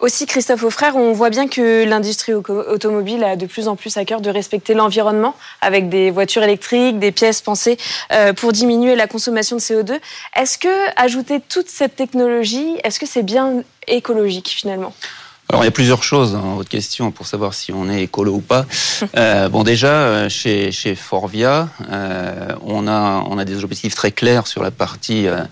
Aussi, 0.00 0.26
Christophe 0.26 0.62
Auffrère, 0.62 0.94
on 0.94 1.12
voit 1.12 1.28
bien 1.28 1.48
que 1.48 1.84
l'industrie 1.84 2.32
automobile 2.32 3.24
a 3.24 3.34
de 3.34 3.46
plus 3.46 3.66
en 3.66 3.74
plus 3.74 3.96
à 3.96 4.04
cœur 4.04 4.20
de 4.20 4.30
respecter 4.30 4.72
l'environnement 4.72 5.34
avec 5.60 5.88
des 5.88 6.12
voitures 6.12 6.44
électriques, 6.44 7.00
des 7.00 7.10
pièces 7.10 7.40
pensées 7.40 7.76
euh, 8.12 8.32
pour 8.32 8.52
diminuer 8.52 8.94
la 8.94 9.08
consommation 9.08 9.56
de 9.56 9.60
CO2. 9.60 9.98
Est-ce 10.36 10.56
que 10.56 10.68
ajouter 10.96 11.40
toute 11.40 11.68
cette 11.68 11.96
technologie, 11.96 12.76
est-ce 12.84 13.00
que 13.00 13.06
c'est 13.06 13.24
bien 13.24 13.64
écologique 13.88 14.48
finalement? 14.50 14.94
Alors 15.50 15.62
il 15.62 15.66
y 15.66 15.68
a 15.68 15.72
plusieurs 15.72 16.02
choses 16.02 16.32
dans 16.32 16.56
votre 16.56 16.68
question 16.68 17.10
pour 17.10 17.26
savoir 17.26 17.54
si 17.54 17.72
on 17.72 17.88
est 17.88 18.02
écolo 18.02 18.34
ou 18.34 18.40
pas. 18.40 18.66
Euh, 19.16 19.48
bon 19.48 19.62
déjà 19.62 19.88
euh, 19.88 20.28
chez, 20.28 20.72
chez 20.72 20.96
Forvia, 20.96 21.68
euh, 21.90 22.52
on 22.62 22.88
a 22.88 23.24
on 23.28 23.38
a 23.38 23.44
des 23.44 23.62
objectifs 23.62 23.94
très 23.94 24.10
clairs 24.10 24.48
sur 24.48 24.62
la 24.62 24.72
partie 24.72 25.28
euh, 25.28 25.44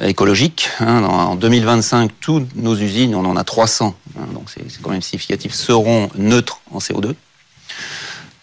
écologique. 0.00 0.70
Hein. 0.80 1.04
En 1.04 1.34
2025, 1.36 2.10
toutes 2.20 2.56
nos 2.56 2.74
usines, 2.74 3.14
on 3.14 3.24
en 3.26 3.36
a 3.36 3.44
300, 3.44 3.94
hein, 4.18 4.20
donc 4.32 4.44
c'est 4.48 4.62
quand 4.80 4.90
même 4.90 5.02
significatif, 5.02 5.52
seront 5.52 6.08
neutres 6.16 6.60
en 6.72 6.78
CO2. 6.78 7.14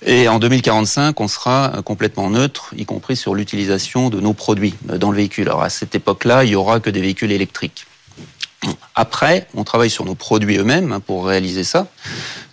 Et 0.06 0.28
en 0.28 0.38
2045, 0.38 1.20
on 1.20 1.28
sera 1.28 1.82
complètement 1.84 2.30
neutre, 2.30 2.74
y 2.78 2.86
compris 2.86 3.16
sur 3.16 3.34
l'utilisation 3.34 4.12
de 4.12 4.20
nos 4.22 4.34
produits 4.34 4.76
dans 4.84 5.10
le 5.10 5.18
véhicule. 5.18 5.48
Alors 5.50 5.64
à 5.64 5.70
cette 5.70 5.96
époque-là, 5.96 6.44
il 6.44 6.52
y 6.52 6.56
aura 6.56 6.80
que 6.80 6.92
des 6.92 7.02
véhicules 7.02 7.32
électriques. 7.32 7.88
Après, 8.96 9.48
on 9.56 9.64
travaille 9.64 9.90
sur 9.90 10.06
nos 10.06 10.16
produits 10.16 10.58
eux-mêmes 10.58 10.92
hein, 10.92 11.00
pour 11.00 11.26
réaliser 11.26 11.64
ça. 11.64 11.88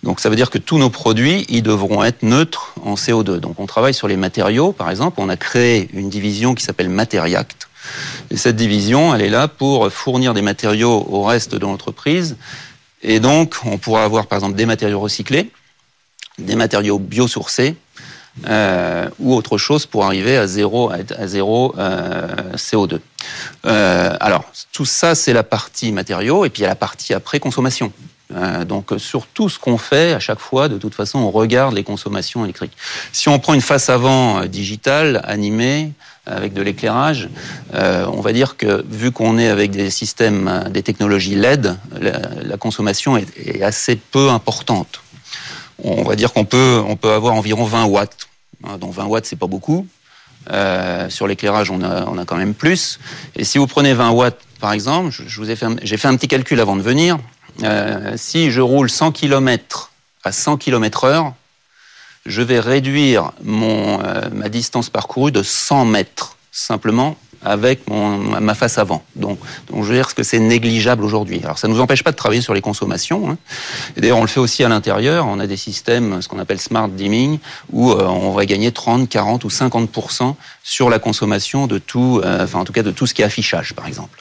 Donc 0.03 0.19
ça 0.19 0.29
veut 0.29 0.35
dire 0.35 0.49
que 0.49 0.57
tous 0.57 0.77
nos 0.77 0.89
produits, 0.89 1.45
ils 1.49 1.63
devront 1.63 2.03
être 2.03 2.23
neutres 2.23 2.73
en 2.83 2.95
CO2. 2.95 3.37
Donc 3.37 3.59
on 3.59 3.65
travaille 3.65 3.93
sur 3.93 4.07
les 4.07 4.17
matériaux, 4.17 4.71
par 4.71 4.89
exemple. 4.89 5.19
On 5.21 5.29
a 5.29 5.37
créé 5.37 5.89
une 5.93 6.09
division 6.09 6.55
qui 6.55 6.63
s'appelle 6.63 6.89
Materiact. 6.89 7.67
Et 8.29 8.37
cette 8.37 8.55
division, 8.55 9.13
elle 9.13 9.21
est 9.21 9.29
là 9.29 9.47
pour 9.47 9.91
fournir 9.91 10.33
des 10.33 10.41
matériaux 10.41 11.05
au 11.09 11.23
reste 11.23 11.55
de 11.55 11.65
l'entreprise. 11.65 12.37
Et 13.03 13.19
donc, 13.19 13.55
on 13.65 13.77
pourra 13.77 14.03
avoir, 14.03 14.27
par 14.27 14.37
exemple, 14.37 14.55
des 14.55 14.65
matériaux 14.65 14.99
recyclés, 14.99 15.49
des 16.37 16.55
matériaux 16.55 16.99
biosourcés, 16.99 17.75
euh, 18.47 19.09
ou 19.19 19.35
autre 19.35 19.57
chose 19.57 19.85
pour 19.85 20.05
arriver 20.05 20.37
à 20.37 20.47
zéro, 20.47 20.89
à 20.89 21.27
zéro 21.27 21.75
euh, 21.77 22.27
CO2. 22.55 22.99
Euh, 23.65 24.15
alors, 24.19 24.45
tout 24.71 24.85
ça, 24.85 25.15
c'est 25.15 25.33
la 25.33 25.43
partie 25.43 25.91
matériaux, 25.91 26.45
et 26.45 26.49
puis 26.49 26.61
il 26.61 26.63
y 26.63 26.65
a 26.65 26.69
la 26.69 26.75
partie 26.75 27.13
après 27.13 27.39
consommation. 27.39 27.91
Donc 28.65 28.93
sur 28.97 29.27
tout 29.27 29.49
ce 29.49 29.59
qu'on 29.59 29.77
fait, 29.77 30.13
à 30.13 30.21
chaque 30.21 30.39
fois, 30.39 30.69
de 30.69 30.77
toute 30.77 30.95
façon, 30.95 31.19
on 31.19 31.31
regarde 31.31 31.75
les 31.75 31.83
consommations 31.83 32.45
électriques. 32.45 32.71
Si 33.11 33.27
on 33.27 33.37
prend 33.39 33.53
une 33.53 33.59
face 33.59 33.89
avant 33.89 34.45
digitale, 34.45 35.19
animée, 35.25 35.91
avec 36.25 36.53
de 36.53 36.61
l'éclairage, 36.61 37.27
on 37.73 38.21
va 38.21 38.31
dire 38.31 38.55
que 38.55 38.85
vu 38.89 39.11
qu'on 39.11 39.37
est 39.37 39.49
avec 39.49 39.71
des 39.71 39.89
systèmes, 39.89 40.63
des 40.69 40.81
technologies 40.81 41.35
LED, 41.35 41.75
la, 41.99 42.55
consommation 42.55 43.17
est, 43.17 43.61
assez 43.63 43.97
peu 43.97 44.29
importante. 44.29 45.01
On 45.83 46.03
va 46.03 46.15
dire 46.15 46.33
qu'on 46.33 46.45
peut, 46.45 46.83
avoir 47.03 47.33
environ 47.33 47.65
20 47.65 47.85
watts. 47.85 48.27
Hein, 48.63 48.77
donc 48.77 48.93
20 48.93 49.05
watts, 49.05 49.25
c'est 49.25 49.35
pas 49.35 49.47
beaucoup. 49.47 49.87
Euh, 50.49 51.09
sur 51.09 51.27
l'éclairage, 51.27 51.69
on 51.71 51.81
a, 51.81 52.21
a 52.21 52.25
quand 52.25 52.37
même 52.37 52.53
plus. 52.53 52.99
Et 53.35 53.43
si 53.43 53.57
vous 53.57 53.67
prenez 53.67 53.93
20 53.93 54.11
watts, 54.11 54.39
par 54.59 54.73
exemple, 54.73 55.11
j'ai 55.17 55.97
fait 55.97 56.07
un 56.07 56.15
petit 56.15 56.27
calcul 56.27 56.59
avant 56.59 56.75
de 56.75 56.81
venir. 56.81 57.17
Euh, 57.63 58.13
si 58.15 58.51
je 58.51 58.61
roule 58.61 58.89
100 58.89 59.11
km 59.11 59.91
à 60.23 60.31
100 60.31 60.57
km 60.57 61.03
heure, 61.05 61.33
je 62.25 62.41
vais 62.41 62.59
réduire 62.59 63.31
euh, 63.45 64.29
ma 64.31 64.49
distance 64.49 64.89
parcourue 64.89 65.31
de 65.31 65.43
100 65.43 65.85
mètres, 65.85 66.37
simplement 66.51 67.17
avec 67.43 67.89
mon, 67.89 68.17
ma 68.17 68.53
face 68.53 68.77
avant. 68.77 69.03
Donc, 69.15 69.39
donc 69.69 69.83
je 69.83 69.89
veux 69.89 69.95
dire 69.95 70.13
que 70.13 70.23
c'est 70.23 70.39
négligeable 70.39 71.03
aujourd'hui. 71.03 71.41
Alors 71.43 71.57
ça 71.57 71.67
ne 71.67 71.73
nous 71.73 71.79
empêche 71.79 72.03
pas 72.03 72.11
de 72.11 72.15
travailler 72.15 72.41
sur 72.41 72.53
les 72.53 72.61
consommations. 72.61 73.29
Hein. 73.29 73.37
Et 73.95 74.01
d'ailleurs, 74.01 74.17
on 74.17 74.21
le 74.21 74.27
fait 74.27 74.39
aussi 74.39 74.63
à 74.63 74.69
l'intérieur. 74.69 75.27
On 75.27 75.39
a 75.39 75.47
des 75.47 75.57
systèmes, 75.57 76.21
ce 76.21 76.27
qu'on 76.27 76.39
appelle 76.39 76.59
smart 76.59 76.89
dimming, 76.89 77.39
où 77.71 77.91
euh, 77.91 78.05
on 78.05 78.31
va 78.31 78.45
gagner 78.45 78.71
30, 78.71 79.09
40 79.09 79.43
ou 79.43 79.49
50 79.49 79.89
sur 80.63 80.89
la 80.89 80.99
consommation 80.99 81.67
de 81.67 81.77
tout, 81.77 82.21
euh, 82.23 82.43
enfin 82.43 82.59
en 82.59 82.63
tout 82.63 82.73
cas 82.73 82.83
de 82.83 82.91
tout 82.91 83.07
ce 83.07 83.13
qui 83.13 83.21
est 83.21 83.25
affichage, 83.25 83.73
par 83.73 83.87
exemple. 83.87 84.20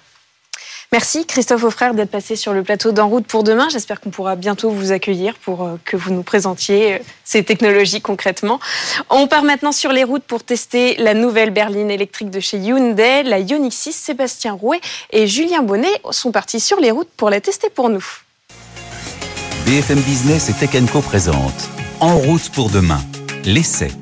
Merci 0.93 1.25
Christophe 1.25 1.63
Offrère 1.63 1.95
d'être 1.95 2.11
passé 2.11 2.35
sur 2.35 2.53
le 2.53 2.65
plateau 2.65 2.91
d'En 2.91 3.09
route 3.09 3.25
pour 3.25 3.45
demain. 3.45 3.69
J'espère 3.71 4.01
qu'on 4.01 4.11
pourra 4.11 4.35
bientôt 4.35 4.71
vous 4.71 4.91
accueillir 4.91 5.35
pour 5.35 5.63
euh, 5.63 5.77
que 5.85 5.97
vous 5.97 6.13
nous 6.13 6.25
présentiez 6.25 6.95
euh, 6.95 6.99
ces 7.23 7.45
technologies 7.45 8.01
concrètement. 8.01 8.59
On 9.09 9.29
part 9.29 9.45
maintenant 9.45 9.71
sur 9.71 9.93
les 9.93 10.03
routes 10.03 10.25
pour 10.25 10.43
tester 10.43 10.97
la 10.97 11.15
nouvelle 11.15 11.51
berline 11.51 11.93
électrique 11.93 12.31
de 12.31 12.41
chez 12.41 12.59
Hyundai, 12.59 13.23
la 13.23 13.39
Ioniq 13.39 13.73
6. 13.73 13.93
Sébastien 13.93 14.55
Rouet 14.55 14.81
et 15.13 15.29
Julien 15.29 15.63
Bonnet 15.63 15.93
sont 16.11 16.33
partis 16.33 16.59
sur 16.59 16.81
les 16.81 16.91
routes 16.91 17.11
pour 17.17 17.31
la 17.31 17.41
tester 17.41 17.71
pour 17.71 17.89
nous. 17.89 18.05
BFM 19.67 20.01
Business 20.01 20.49
et 20.49 20.55
Tech 20.55 20.71
Co 20.91 21.01
présente 21.03 21.69
En 22.01 22.19
route 22.19 22.49
pour 22.51 22.69
demain, 22.69 23.01
l'essai. 23.45 23.93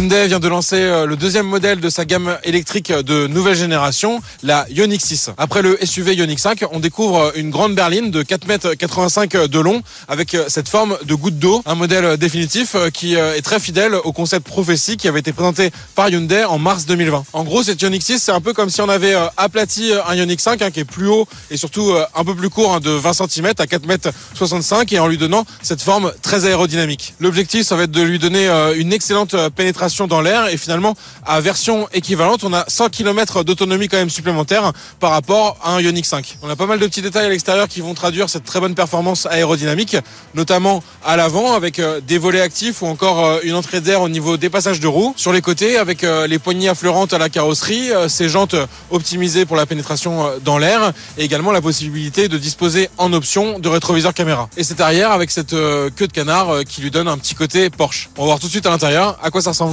Hyundai 0.00 0.28
vient 0.28 0.40
de 0.40 0.48
lancer 0.48 0.76
euh, 0.76 1.04
le 1.04 1.14
deuxième 1.14 1.44
modèle 1.44 1.78
de 1.78 1.90
sa 1.90 2.06
gamme 2.06 2.38
électrique 2.44 2.90
de 2.90 3.26
nouvelle 3.26 3.54
génération, 3.54 4.22
la 4.42 4.64
Ioniq 4.70 4.98
6. 4.98 5.32
Après 5.36 5.60
le 5.60 5.78
SUV 5.84 6.14
Ioniq 6.14 6.38
5, 6.38 6.64
on 6.72 6.80
découvre 6.80 7.20
euh, 7.20 7.30
une 7.34 7.50
grande 7.50 7.74
berline 7.74 8.10
de 8.10 8.22
4,85 8.22 9.36
m 9.36 9.46
de 9.46 9.58
long 9.58 9.82
avec 10.08 10.34
euh, 10.34 10.46
cette 10.48 10.70
forme 10.70 10.96
de 11.04 11.14
goutte 11.14 11.38
d'eau, 11.38 11.62
un 11.66 11.74
modèle 11.74 12.16
définitif 12.16 12.76
qui 12.94 13.14
est 13.14 13.42
très 13.42 13.60
fidèle 13.60 13.94
au 13.94 14.12
concept 14.12 14.46
prophétie 14.46 14.96
qui 14.96 15.06
avait 15.06 15.20
été 15.20 15.34
présenté 15.34 15.70
par 15.94 16.08
Hyundai 16.08 16.44
en 16.44 16.58
mars 16.58 16.86
2020. 16.86 17.24
En 17.34 17.44
gros, 17.44 17.62
cette 17.62 17.82
Ioniq 17.82 18.02
6, 18.02 18.20
c'est 18.20 18.32
un 18.32 18.40
peu 18.40 18.54
comme 18.54 18.70
si 18.70 18.80
on 18.80 18.88
avait 18.88 19.14
aplati 19.36 19.92
un 20.08 20.14
Ioniq 20.14 20.40
5 20.40 20.62
hein, 20.62 20.70
qui 20.70 20.80
est 20.80 20.84
plus 20.86 21.08
haut 21.08 21.28
et 21.50 21.58
surtout 21.58 21.92
un 22.14 22.24
peu 22.24 22.34
plus 22.34 22.48
court 22.48 22.72
hein, 22.74 22.80
de 22.80 22.90
20 22.90 23.12
cm 23.12 23.46
à 23.58 23.66
4,65 23.66 24.80
m 24.80 24.86
et 24.92 24.98
en 24.98 25.08
lui 25.08 25.18
donnant 25.18 25.44
cette 25.60 25.82
forme 25.82 26.10
très 26.22 26.46
aérodynamique. 26.46 27.12
L'objectif, 27.20 27.66
ça 27.66 27.76
va 27.76 27.82
être 27.82 27.90
de 27.90 28.02
lui 28.02 28.18
donner 28.18 28.48
une 28.76 28.94
excellente 28.94 29.36
pénétration 29.50 29.89
dans 30.06 30.20
l'air 30.20 30.48
et 30.48 30.56
finalement 30.56 30.94
à 31.26 31.40
version 31.40 31.88
équivalente 31.92 32.44
on 32.44 32.52
a 32.52 32.64
100 32.68 32.88
km 32.90 33.44
d'autonomie 33.44 33.88
quand 33.88 33.96
même 33.96 34.10
supplémentaire 34.10 34.72
par 34.98 35.10
rapport 35.10 35.58
à 35.62 35.74
un 35.74 35.80
Ioniq 35.80 36.06
5. 36.06 36.38
On 36.42 36.48
a 36.48 36.56
pas 36.56 36.66
mal 36.66 36.78
de 36.78 36.86
petits 36.86 37.02
détails 37.02 37.26
à 37.26 37.28
l'extérieur 37.28 37.68
qui 37.68 37.80
vont 37.80 37.94
traduire 37.94 38.30
cette 38.30 38.44
très 38.44 38.60
bonne 38.60 38.74
performance 38.74 39.26
aérodynamique, 39.26 39.96
notamment 40.34 40.82
à 41.04 41.16
l'avant 41.16 41.54
avec 41.54 41.78
euh, 41.78 42.00
des 42.00 42.18
volets 42.18 42.40
actifs 42.40 42.82
ou 42.82 42.86
encore 42.86 43.24
euh, 43.24 43.38
une 43.42 43.54
entrée 43.54 43.80
d'air 43.80 44.02
au 44.02 44.08
niveau 44.08 44.36
des 44.36 44.50
passages 44.50 44.80
de 44.80 44.86
roues. 44.86 45.14
Sur 45.16 45.32
les 45.32 45.40
côtés 45.40 45.76
avec 45.76 46.04
euh, 46.04 46.26
les 46.26 46.38
poignées 46.38 46.68
affleurantes 46.68 47.12
à 47.12 47.18
la 47.18 47.28
carrosserie, 47.28 47.90
ces 48.08 48.28
jantes 48.28 48.54
optimisées 48.90 49.44
pour 49.44 49.56
la 49.56 49.66
pénétration 49.66 50.30
dans 50.44 50.58
l'air 50.58 50.92
et 51.18 51.24
également 51.24 51.52
la 51.52 51.60
possibilité 51.60 52.28
de 52.28 52.38
disposer 52.38 52.88
en 52.98 53.12
option 53.12 53.58
de 53.58 53.68
rétroviseur 53.68 54.14
caméra. 54.14 54.48
Et 54.56 54.64
cet 54.64 54.80
arrière 54.80 55.12
avec 55.12 55.30
cette 55.30 55.50
queue 55.50 56.06
de 56.06 56.12
canard 56.12 56.64
qui 56.68 56.80
lui 56.80 56.90
donne 56.90 57.08
un 57.08 57.18
petit 57.18 57.34
côté 57.34 57.70
Porsche. 57.70 58.08
On 58.16 58.22
va 58.22 58.26
voir 58.26 58.38
tout 58.38 58.46
de 58.46 58.52
suite 58.52 58.66
à 58.66 58.70
l'intérieur 58.70 59.18
à 59.22 59.30
quoi 59.30 59.40
ça 59.42 59.50
ressemble. 59.50 59.69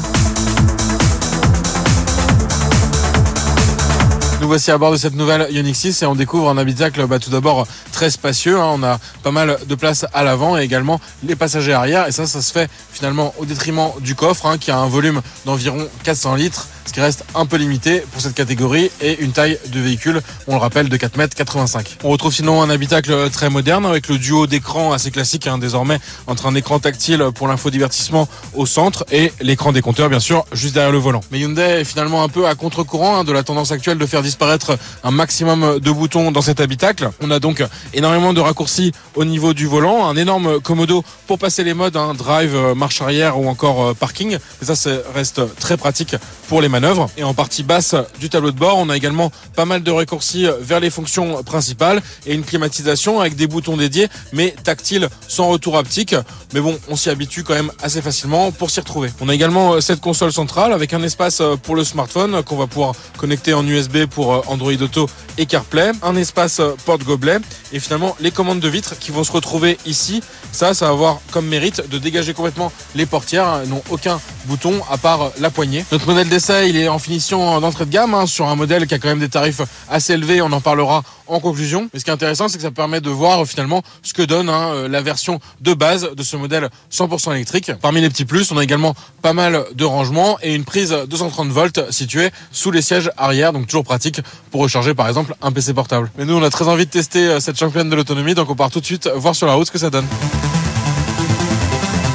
Nous 4.40 4.48
voici 4.48 4.72
à 4.72 4.78
bord 4.78 4.92
de 4.92 4.98
cette 4.98 5.16
nouvelle 5.16 5.48
Ioniq 5.50 5.76
6 5.76 6.04
et 6.04 6.06
on 6.06 6.16
découvre 6.16 6.50
un 6.50 6.58
habitacle 6.58 7.06
tout 7.20 7.30
d'abord 7.30 7.68
très 7.98 8.12
spacieux. 8.12 8.60
Hein. 8.60 8.74
On 8.76 8.84
a 8.84 9.00
pas 9.24 9.32
mal 9.32 9.58
de 9.68 9.74
place 9.74 10.06
à 10.14 10.24
l'avant 10.24 10.56
et 10.56 10.62
également 10.62 11.02
les 11.24 11.36
passagers 11.36 11.74
arrière. 11.74 12.08
Et 12.08 12.12
ça, 12.12 12.28
ça 12.28 12.44
se 12.44 12.52
fait 12.52 12.70
finalement 12.94 13.34
au 13.40 13.46
détriment 13.46 13.90
du 14.02 14.14
coffre 14.14 14.46
hein, 14.46 14.60
qui 14.60 14.70
a 14.70 14.78
un 14.78 14.88
volume 14.88 15.24
d'environ 15.46 15.88
400 16.04 16.36
litres 16.36 16.68
ce 16.88 16.94
qui 16.94 17.02
reste 17.02 17.26
un 17.36 17.46
peu 17.46 17.58
limité 17.58 18.02
pour 18.12 18.22
cette 18.22 18.34
catégorie 18.34 18.90
et 19.02 19.20
une 19.20 19.34
taille 19.34 19.60
de 19.68 19.80
véhicule, 19.80 20.22
on 20.48 20.54
le 20.54 20.60
rappelle, 20.60 20.88
de 20.88 20.96
4 20.96 21.18
mètres 21.18 21.36
85. 21.36 21.98
On 22.04 22.10
retrouve 22.10 22.34
sinon 22.34 22.62
un 22.62 22.70
habitacle 22.70 23.30
très 23.30 23.50
moderne 23.50 23.86
avec 23.86 24.08
le 24.08 24.18
duo 24.18 24.48
d'écran 24.48 24.94
assez 24.94 25.12
classique 25.12 25.48
hein, 25.48 25.58
désormais 25.58 26.00
entre 26.28 26.46
un 26.46 26.56
écran 26.56 26.80
tactile 26.80 27.26
pour 27.36 27.50
l'infodivertissement 27.50 28.30
au 28.54 28.66
centre 28.66 29.06
et 29.12 29.34
l'écran 29.42 29.74
des 29.74 29.82
compteurs 29.82 30.10
bien 30.10 30.22
sûr 30.22 30.46
juste 30.54 30.74
derrière 30.74 30.94
le 30.94 30.98
volant. 30.98 31.22
Mais 31.32 31.40
Hyundai 31.40 31.82
est 31.82 31.84
finalement 31.84 32.24
un 32.24 32.30
peu 32.30 32.48
à 32.48 32.56
contre-courant 32.56 33.26
de 33.26 33.34
la 33.34 33.44
tendance 33.44 33.72
actuelle 33.72 33.98
de 33.98 34.06
faire 34.06 34.24
disparaître 34.24 34.78
un 35.04 35.12
maximum 35.12 35.80
de 35.80 35.92
boutons 35.92 36.32
dans 36.32 36.42
cet 36.42 36.62
habitacle. 36.62 37.10
On 37.22 37.32
a 37.32 37.40
donc 37.40 37.64
énormément 37.94 38.34
de 38.34 38.40
raccourcis 38.40 38.92
au 39.16 39.26
niveau 39.26 39.54
du 39.54 39.68
volant, 39.68 40.08
un 40.08 40.16
énorme 40.16 40.60
commodo 40.60 41.04
pour 41.26 41.40
passer 41.40 41.64
les 41.64 41.74
modes, 41.74 41.98
hein, 41.98 42.14
drive, 42.14 42.56
marche 42.76 43.02
arrière 43.02 43.40
ou 43.40 43.48
encore 43.48 43.88
euh, 43.88 43.94
parking. 43.94 44.38
Et 44.62 44.66
ça, 44.66 44.90
reste 45.14 45.42
très 45.60 45.78
pratique 45.78 46.16
pour 46.48 46.62
les 46.62 46.70
manœuvres. 46.70 47.10
Et 47.18 47.24
en 47.24 47.34
partie 47.34 47.64
basse 47.64 47.96
du 48.20 48.30
tableau 48.30 48.52
de 48.52 48.58
bord, 48.58 48.78
on 48.78 48.90
a 48.90 48.98
également 48.98 49.32
pas 49.56 49.66
mal 49.66 49.84
de 49.84 49.92
raccourcis 49.92 50.48
vers 50.62 50.80
les 50.80 50.90
fonctions 50.90 51.44
principales 51.44 52.02
et 52.26 52.34
une 52.34 52.44
climatisation 52.44 53.20
avec 53.20 53.36
des 53.36 53.48
boutons 53.48 53.78
dédiés, 53.78 54.08
mais 54.34 54.56
tactiles 54.64 55.10
sans 55.28 55.48
retour 55.48 55.78
haptique. 55.78 56.16
Mais 56.54 56.62
bon, 56.62 56.78
on 56.90 56.96
s'y 56.96 57.10
habitue 57.10 57.44
quand 57.44 57.54
même 57.54 57.72
assez 57.82 58.02
facilement 58.02 58.52
pour 58.52 58.70
s'y 58.70 58.80
retrouver. 58.80 59.12
On 59.20 59.30
a 59.30 59.36
également 59.36 59.82
cette 59.82 60.00
console 60.00 60.32
centrale 60.32 60.74
avec 60.74 60.94
un 60.94 61.04
espace 61.04 61.42
pour 61.64 61.76
le 61.76 61.84
smartphone 61.84 62.44
qu'on 62.44 62.56
va 62.56 62.68
pouvoir 62.68 62.94
connecter 63.18 63.54
en 63.54 63.66
USB 63.68 64.06
pour 64.06 64.50
Android 64.50 64.72
Auto 64.72 65.10
et 65.38 65.46
CarPlay, 65.46 65.92
un 66.04 66.16
espace 66.16 66.62
porte-gobelet 66.86 67.40
et 67.74 67.77
finalement 67.80 68.16
les 68.20 68.32
commandes 68.32 68.60
de 68.60 68.68
vitres 68.68 68.98
qui 69.00 69.12
vont 69.12 69.24
se 69.24 69.32
retrouver 69.32 69.78
ici. 69.86 70.22
Ça, 70.52 70.74
ça 70.74 70.86
va 70.86 70.92
avoir 70.92 71.20
comme 71.32 71.48
mérite 71.48 71.90
de 71.90 71.98
dégager 71.98 72.34
complètement 72.34 72.72
les 72.96 73.06
portières, 73.06 73.66
n'ont 73.68 73.84
aucun 73.90 74.20
bouton 74.46 74.82
à 74.90 74.98
part 74.98 75.32
la 75.40 75.50
poignée. 75.50 75.86
Notre 75.92 76.08
modèle 76.08 76.30
d'essai, 76.30 76.70
il 76.70 76.78
est 76.78 76.88
en 76.88 77.00
finition 77.00 77.60
d'entrée 77.60 77.86
de 77.86 77.92
gamme 77.92 78.14
hein, 78.14 78.26
sur 78.26 78.48
un 78.48 78.56
modèle 78.56 78.88
qui 78.88 78.94
a 78.94 79.00
quand 79.00 79.10
même 79.10 79.20
des 79.20 79.30
tarifs 79.30 79.62
assez 79.90 80.14
élevés. 80.14 80.42
On 80.42 80.52
en 80.52 80.62
parlera 80.62 81.04
en 81.28 81.40
conclusion. 81.40 81.90
Mais 81.94 82.00
ce 82.00 82.06
qui 82.06 82.12
est 82.12 82.14
intéressant, 82.14 82.48
c'est 82.48 82.58
que 82.58 82.64
ça 82.64 82.72
permet 82.72 83.02
de 83.02 83.10
voir 83.10 83.46
finalement 83.46 83.82
ce 84.02 84.14
que 84.14 84.22
donne 84.22 84.50
hein, 84.50 84.72
euh, 84.74 84.88
la 84.88 85.02
version 85.02 85.40
de 85.62 85.74
base 85.74 86.10
de 86.16 86.24
ce 86.24 86.38
modèle 86.38 86.70
100% 86.92 87.34
électrique. 87.36 87.72
Parmi 87.82 88.02
les 88.02 88.10
petits 88.10 88.26
plus, 88.26 88.52
on 88.52 88.58
a 88.58 88.64
également 88.64 88.96
pas 89.22 89.34
mal 89.34 89.66
de 89.74 89.86
rangements 89.86 90.38
et 90.42 90.56
une 90.56 90.66
prise 90.66 90.96
230 91.08 91.50
volts 91.50 91.92
située 91.92 92.32
sous 92.52 92.72
les 92.72 92.82
sièges 92.82 93.12
arrière, 93.18 93.54
donc 93.54 93.68
toujours 93.68 93.84
pratique 93.84 94.22
pour 94.52 94.62
recharger 94.62 94.94
par 94.94 95.08
exemple 95.08 95.36
un 95.42 95.52
PC 95.52 95.74
portable. 95.74 96.12
Mais 96.18 96.26
nous, 96.26 96.36
on 96.36 96.44
a 96.44 96.50
très 96.50 96.68
envie 96.68 96.86
de 96.86 96.92
tester 96.92 97.28
euh, 97.28 97.40
cette 97.40 97.58
championne 97.58 97.90
de 97.90 97.96
l'autonomie, 97.96 98.36
donc 98.36 98.50
on 98.50 98.56
part 98.56 98.72
tout 98.72 98.80
de 98.80 98.86
suite 98.86 99.10
voir 99.16 99.36
sur 99.36 99.48
la 99.48 99.54
route 99.54 99.68
ce 99.68 99.72
que 99.72 99.80
ça 99.80 99.90
donne. 99.90 100.08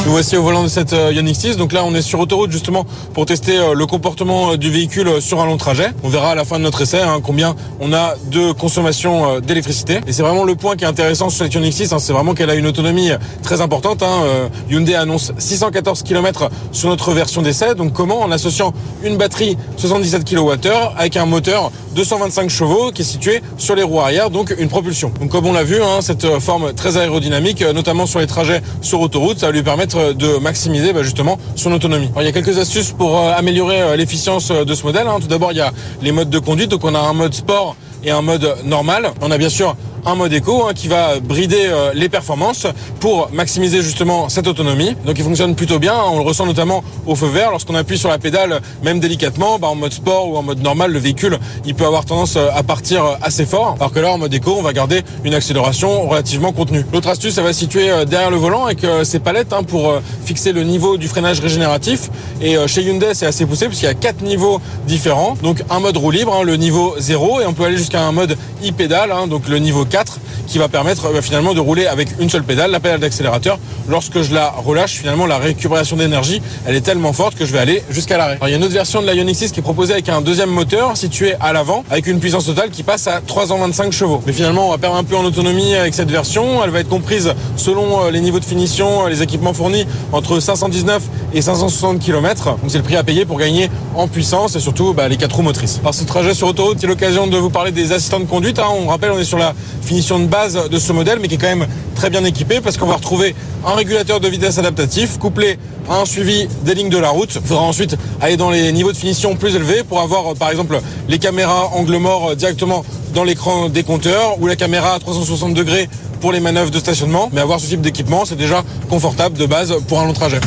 Nous 0.04 0.10
voici 0.10 0.36
au 0.36 0.42
volant 0.42 0.64
de 0.64 0.68
cette 0.68 0.94
euh, 0.94 1.12
Ioniq 1.12 1.36
6. 1.36 1.56
Donc 1.56 1.72
là, 1.72 1.84
on 1.84 1.94
est 1.94 2.02
sur 2.02 2.18
autoroute 2.18 2.50
justement 2.50 2.84
pour 3.14 3.24
tester 3.24 3.56
euh, 3.56 3.72
le 3.72 3.86
comportement 3.86 4.50
euh, 4.50 4.56
du 4.56 4.68
véhicule 4.68 5.22
sur 5.22 5.40
un 5.40 5.46
long 5.46 5.56
trajet. 5.56 5.90
On 6.02 6.08
verra 6.08 6.32
à 6.32 6.34
la 6.34 6.44
fin 6.44 6.58
de 6.58 6.64
notre 6.64 6.82
essai 6.82 7.00
hein, 7.00 7.20
combien 7.22 7.54
on 7.78 7.92
a 7.92 8.16
de 8.26 8.50
consommation 8.50 9.38
d'électricité. 9.38 10.00
Et 10.08 10.12
c'est 10.12 10.22
vraiment 10.22 10.42
le 10.42 10.56
point 10.56 10.74
qui 10.74 10.82
est 10.82 10.88
intéressant 10.88 11.30
sur 11.30 11.44
cette 11.44 11.54
Ioniq 11.54 11.72
6. 11.72 11.92
Hein, 11.92 12.00
c'est 12.00 12.12
vraiment 12.12 12.34
qu'elle 12.34 12.50
a 12.50 12.56
une 12.56 12.66
autonomie 12.66 13.10
très 13.44 13.60
importante. 13.60 14.02
Hein. 14.02 14.24
Hyundai 14.68 14.96
annonce 14.96 15.32
614 15.38 16.02
km 16.02 16.50
sur 16.72 16.88
notre 16.88 17.12
version 17.12 17.40
d'essai. 17.40 17.76
Donc 17.76 17.92
comment 17.92 18.22
En 18.22 18.32
associant 18.32 18.72
une 19.04 19.16
batterie 19.16 19.56
77 19.76 20.28
kWh 20.28 20.68
avec 20.96 21.16
un 21.16 21.26
moteur 21.26 21.70
225 21.94 22.50
chevaux 22.50 22.90
qui 22.90 23.02
est 23.02 23.04
situé 23.04 23.40
sur 23.56 23.76
les 23.76 23.82
roues 23.82 24.00
arrière, 24.00 24.30
donc 24.30 24.54
une 24.58 24.68
propulsion. 24.68 25.12
Donc 25.20 25.30
comme 25.30 25.46
on 25.46 25.52
l'a 25.52 25.62
vu, 25.64 25.76
cette 26.00 26.26
forme 26.40 26.72
très 26.72 26.96
aérodynamique, 26.96 27.62
notamment 27.74 28.06
sur 28.06 28.18
les 28.18 28.26
trajets 28.26 28.62
sur 28.80 29.00
autoroute, 29.00 29.38
ça 29.38 29.46
va 29.46 29.52
lui 29.52 29.62
permettre 29.62 29.91
de 29.94 30.38
maximiser 30.38 30.92
bah, 30.92 31.02
justement 31.02 31.38
son 31.56 31.72
autonomie. 31.72 32.10
il 32.16 32.24
y 32.24 32.28
a 32.28 32.32
quelques 32.32 32.58
astuces 32.58 32.92
pour 32.92 33.18
euh, 33.18 33.32
améliorer 33.36 33.80
euh, 33.80 33.96
l'efficience 33.96 34.50
euh, 34.50 34.64
de 34.64 34.74
ce 34.74 34.84
modèle. 34.84 35.06
Hein. 35.06 35.18
Tout 35.20 35.28
d'abord, 35.28 35.52
il 35.52 35.58
y 35.58 35.60
a 35.60 35.72
les 36.00 36.12
modes 36.12 36.30
de 36.30 36.38
conduite. 36.38 36.70
Donc 36.70 36.84
on 36.84 36.94
a 36.94 36.98
un 36.98 37.12
mode 37.12 37.34
sport 37.34 37.76
et 38.04 38.10
un 38.10 38.22
mode 38.22 38.56
normal. 38.64 39.10
On 39.20 39.30
a 39.30 39.38
bien 39.38 39.48
sûr 39.48 39.76
un 40.04 40.14
mode 40.14 40.32
éco 40.32 40.64
hein, 40.66 40.72
qui 40.74 40.88
va 40.88 41.20
brider 41.20 41.66
euh, 41.66 41.92
les 41.94 42.08
performances 42.08 42.66
pour 43.00 43.30
maximiser 43.32 43.82
justement 43.82 44.28
cette 44.28 44.46
autonomie. 44.46 44.96
Donc 45.06 45.18
il 45.18 45.24
fonctionne 45.24 45.54
plutôt 45.54 45.78
bien, 45.78 45.94
on 46.10 46.16
le 46.18 46.24
ressent 46.24 46.46
notamment 46.46 46.82
au 47.06 47.14
feu 47.14 47.28
vert. 47.28 47.50
Lorsqu'on 47.50 47.74
appuie 47.74 47.98
sur 47.98 48.08
la 48.08 48.18
pédale 48.18 48.60
même 48.82 49.00
délicatement, 49.00 49.58
bah, 49.58 49.68
en 49.68 49.74
mode 49.74 49.92
sport 49.92 50.28
ou 50.28 50.36
en 50.36 50.42
mode 50.42 50.60
normal, 50.60 50.92
le 50.92 50.98
véhicule 50.98 51.38
il 51.64 51.74
peut 51.74 51.86
avoir 51.86 52.04
tendance 52.04 52.36
euh, 52.36 52.48
à 52.54 52.62
partir 52.62 53.04
euh, 53.04 53.14
assez 53.22 53.46
fort, 53.46 53.76
alors 53.78 53.92
que 53.92 54.00
là 54.00 54.12
en 54.12 54.18
mode 54.18 54.34
éco 54.34 54.56
on 54.58 54.62
va 54.62 54.72
garder 54.72 55.02
une 55.24 55.34
accélération 55.34 56.08
relativement 56.08 56.52
contenue. 56.52 56.84
L'autre 56.92 57.08
astuce 57.08 57.34
ça 57.34 57.42
va 57.42 57.52
se 57.52 57.60
situer 57.60 57.90
derrière 58.06 58.30
le 58.30 58.36
volant 58.36 58.66
avec 58.66 58.84
ces 59.04 59.20
palettes 59.20 59.52
hein, 59.52 59.62
pour 59.62 59.94
fixer 60.24 60.52
le 60.52 60.64
niveau 60.64 60.96
du 60.96 61.08
freinage 61.08 61.40
régénératif. 61.40 62.10
Et 62.40 62.56
chez 62.66 62.82
Hyundai 62.82 63.14
c'est 63.14 63.26
assez 63.26 63.46
poussé 63.46 63.66
puisqu'il 63.66 63.86
y 63.86 63.88
a 63.88 63.94
quatre 63.94 64.22
niveaux 64.22 64.60
différents, 64.86 65.36
donc 65.42 65.62
un 65.70 65.80
mode 65.80 65.96
roue 65.96 66.10
libre, 66.10 66.34
hein, 66.34 66.42
le 66.44 66.56
niveau 66.56 66.94
0 66.98 67.40
et 67.40 67.46
on 67.46 67.52
peut 67.52 67.64
aller 67.64 67.76
jusqu'à 67.76 68.02
un 68.02 68.12
mode 68.12 68.36
e-pédale, 68.64 69.12
donc 69.28 69.48
le 69.48 69.58
niveau 69.58 69.84
4 69.92 70.18
qui 70.46 70.58
va 70.58 70.68
permettre 70.68 71.06
euh, 71.06 71.20
finalement 71.20 71.54
de 71.54 71.60
rouler 71.60 71.86
avec 71.86 72.08
une 72.18 72.30
seule 72.30 72.42
pédale, 72.42 72.70
la 72.70 72.80
pédale 72.80 73.00
d'accélérateur. 73.00 73.58
Lorsque 73.88 74.22
je 74.22 74.34
la 74.34 74.50
relâche, 74.50 74.94
finalement 74.94 75.26
la 75.26 75.38
récupération 75.38 75.96
d'énergie, 75.96 76.40
elle 76.66 76.74
est 76.74 76.80
tellement 76.80 77.12
forte 77.12 77.36
que 77.36 77.44
je 77.44 77.52
vais 77.52 77.58
aller 77.58 77.82
jusqu'à 77.90 78.16
l'arrêt. 78.16 78.38
Il 78.42 78.48
y 78.48 78.54
a 78.54 78.56
une 78.56 78.64
autre 78.64 78.72
version 78.72 79.02
de 79.02 79.06
la 79.06 79.14
Ioniq 79.14 79.36
6 79.36 79.52
qui 79.52 79.60
est 79.60 79.62
proposée 79.62 79.92
avec 79.92 80.08
un 80.08 80.22
deuxième 80.22 80.50
moteur 80.50 80.96
situé 80.96 81.34
à 81.40 81.52
l'avant 81.52 81.84
avec 81.90 82.06
une 82.06 82.20
puissance 82.20 82.46
totale 82.46 82.70
qui 82.70 82.82
passe 82.82 83.06
à 83.06 83.20
325 83.20 83.92
chevaux. 83.92 84.22
Mais 84.26 84.32
finalement, 84.32 84.68
on 84.68 84.70
va 84.70 84.78
perdre 84.78 84.96
un 84.96 85.04
peu 85.04 85.16
en 85.16 85.24
autonomie 85.24 85.74
avec 85.74 85.94
cette 85.94 86.10
version. 86.10 86.64
Elle 86.64 86.70
va 86.70 86.80
être 86.80 86.88
comprise 86.88 87.34
selon 87.56 88.06
euh, 88.06 88.10
les 88.10 88.20
niveaux 88.20 88.40
de 88.40 88.44
finition, 88.44 89.06
les 89.06 89.22
équipements 89.22 89.52
fournis 89.52 89.86
entre 90.12 90.40
519 90.40 91.02
et 91.34 91.42
560 91.42 91.98
km. 91.98 92.44
Donc 92.44 92.58
c'est 92.68 92.78
le 92.78 92.84
prix 92.84 92.96
à 92.96 93.04
payer 93.04 93.26
pour 93.26 93.38
gagner 93.38 93.70
en 93.94 94.08
puissance 94.08 94.56
et 94.56 94.60
surtout 94.60 94.94
bah, 94.94 95.08
les 95.08 95.16
quatre 95.16 95.36
roues 95.36 95.42
motrices. 95.42 95.78
Alors 95.80 95.94
ce 95.94 96.04
trajet 96.04 96.34
sur 96.34 96.48
autoroute, 96.48 96.78
c'est 96.80 96.86
l'occasion 96.86 97.26
de 97.26 97.36
vous 97.36 97.50
parler 97.50 97.72
des 97.72 97.92
assistants 97.92 98.20
de 98.20 98.24
conduite. 98.24 98.58
Hein. 98.58 98.68
On 98.70 98.86
rappelle, 98.86 99.12
on 99.12 99.18
est 99.18 99.24
sur 99.24 99.38
la 99.38 99.54
finition 99.82 100.18
de 100.18 100.26
base 100.26 100.68
de 100.68 100.78
ce 100.78 100.92
modèle, 100.92 101.18
mais 101.20 101.28
qui 101.28 101.34
est 101.34 101.38
quand 101.38 101.48
même 101.48 101.66
très 101.94 102.10
bien 102.10 102.24
équipé 102.24 102.60
parce 102.60 102.76
qu'on 102.76 102.86
va 102.86 102.94
retrouver 102.96 103.34
un 103.66 103.74
régulateur 103.74 104.20
de 104.20 104.28
vitesse 104.28 104.58
adaptatif 104.58 105.18
couplé 105.18 105.58
à 105.88 105.98
un 105.98 106.04
suivi 106.04 106.48
des 106.64 106.74
lignes 106.74 106.88
de 106.88 106.98
la 106.98 107.10
route. 107.10 107.34
Il 107.34 107.46
faudra 107.46 107.64
ensuite 107.64 107.96
aller 108.20 108.36
dans 108.36 108.50
les 108.50 108.72
niveaux 108.72 108.92
de 108.92 108.96
finition 108.96 109.36
plus 109.36 109.54
élevés 109.56 109.82
pour 109.82 110.00
avoir 110.00 110.34
par 110.34 110.50
exemple 110.50 110.80
les 111.08 111.18
caméras 111.18 111.70
angle 111.74 111.96
mort 111.96 112.34
directement 112.36 112.84
dans 113.14 113.24
l'écran 113.24 113.68
des 113.68 113.82
compteurs 113.82 114.40
ou 114.40 114.46
la 114.46 114.56
caméra 114.56 114.94
à 114.94 114.98
360 114.98 115.54
degrés 115.54 115.88
pour 116.20 116.32
les 116.32 116.40
manœuvres 116.40 116.70
de 116.70 116.78
stationnement. 116.78 117.28
Mais 117.32 117.40
avoir 117.40 117.60
ce 117.60 117.66
type 117.66 117.80
d'équipement, 117.80 118.24
c'est 118.24 118.36
déjà 118.36 118.62
confortable 118.88 119.36
de 119.36 119.46
base 119.46 119.74
pour 119.88 120.00
un 120.00 120.06
long 120.06 120.12
trajet. 120.12 120.40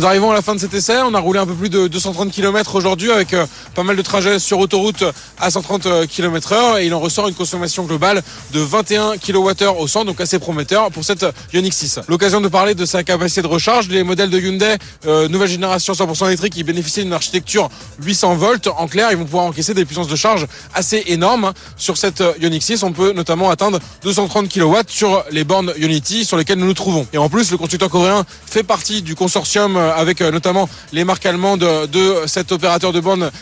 Nous 0.00 0.06
arrivons 0.06 0.30
à 0.30 0.34
la 0.34 0.40
fin 0.40 0.54
de 0.54 0.60
cet 0.60 0.72
essai. 0.72 0.96
On 1.04 1.12
a 1.12 1.20
roulé 1.20 1.40
un 1.40 1.46
peu 1.46 1.52
plus 1.52 1.68
de 1.68 1.86
230 1.86 2.32
km 2.32 2.74
aujourd'hui 2.74 3.12
avec 3.12 3.34
euh, 3.34 3.44
pas 3.74 3.82
mal 3.82 3.96
de 3.96 4.00
trajets 4.00 4.38
sur 4.38 4.58
autoroute 4.58 5.04
à 5.38 5.50
130 5.50 6.06
km 6.06 6.52
heure 6.52 6.78
et 6.78 6.86
il 6.86 6.94
en 6.94 7.00
ressort 7.00 7.28
une 7.28 7.34
consommation 7.34 7.84
globale 7.84 8.22
de 8.54 8.60
21 8.60 9.18
kWh 9.18 9.78
au 9.78 9.86
100, 9.86 10.06
donc 10.06 10.22
assez 10.22 10.38
prometteur 10.38 10.90
pour 10.90 11.04
cette 11.04 11.26
Ioniq 11.52 11.74
6. 11.74 12.00
L'occasion 12.08 12.40
de 12.40 12.48
parler 12.48 12.74
de 12.74 12.86
sa 12.86 13.02
capacité 13.04 13.42
de 13.42 13.46
recharge. 13.46 13.88
Les 13.88 14.02
modèles 14.02 14.30
de 14.30 14.40
Hyundai 14.40 14.76
euh, 15.04 15.28
nouvelle 15.28 15.50
génération 15.50 15.92
100% 15.92 16.28
électrique, 16.28 16.54
qui 16.54 16.64
bénéficient 16.64 17.02
d'une 17.02 17.12
architecture 17.12 17.68
800 18.02 18.36
volts. 18.36 18.68
En 18.78 18.88
clair, 18.88 19.08
ils 19.10 19.18
vont 19.18 19.26
pouvoir 19.26 19.44
encaisser 19.44 19.74
des 19.74 19.84
puissances 19.84 20.08
de 20.08 20.16
charge 20.16 20.46
assez 20.72 21.02
énormes. 21.08 21.52
Sur 21.76 21.98
cette 21.98 22.24
Ioniq 22.40 22.62
6, 22.62 22.84
on 22.84 22.92
peut 22.92 23.12
notamment 23.12 23.50
atteindre 23.50 23.78
230 24.02 24.48
kW 24.48 24.76
sur 24.88 25.24
les 25.30 25.44
bornes 25.44 25.74
Ionity 25.78 26.24
sur 26.24 26.38
lesquelles 26.38 26.58
nous 26.58 26.64
nous 26.64 26.72
trouvons. 26.72 27.06
Et 27.12 27.18
en 27.18 27.28
plus, 27.28 27.50
le 27.50 27.58
constructeur 27.58 27.90
coréen 27.90 28.24
fait 28.46 28.62
partie 28.62 29.02
du 29.02 29.14
consortium 29.14 29.76
euh, 29.89 29.89
avec 29.96 30.20
euh, 30.20 30.30
notamment 30.30 30.68
les 30.92 31.04
marques 31.04 31.26
allemandes 31.26 31.60
de 31.60 32.14
cet 32.26 32.52
opérateur 32.52 32.92
de 32.92 33.00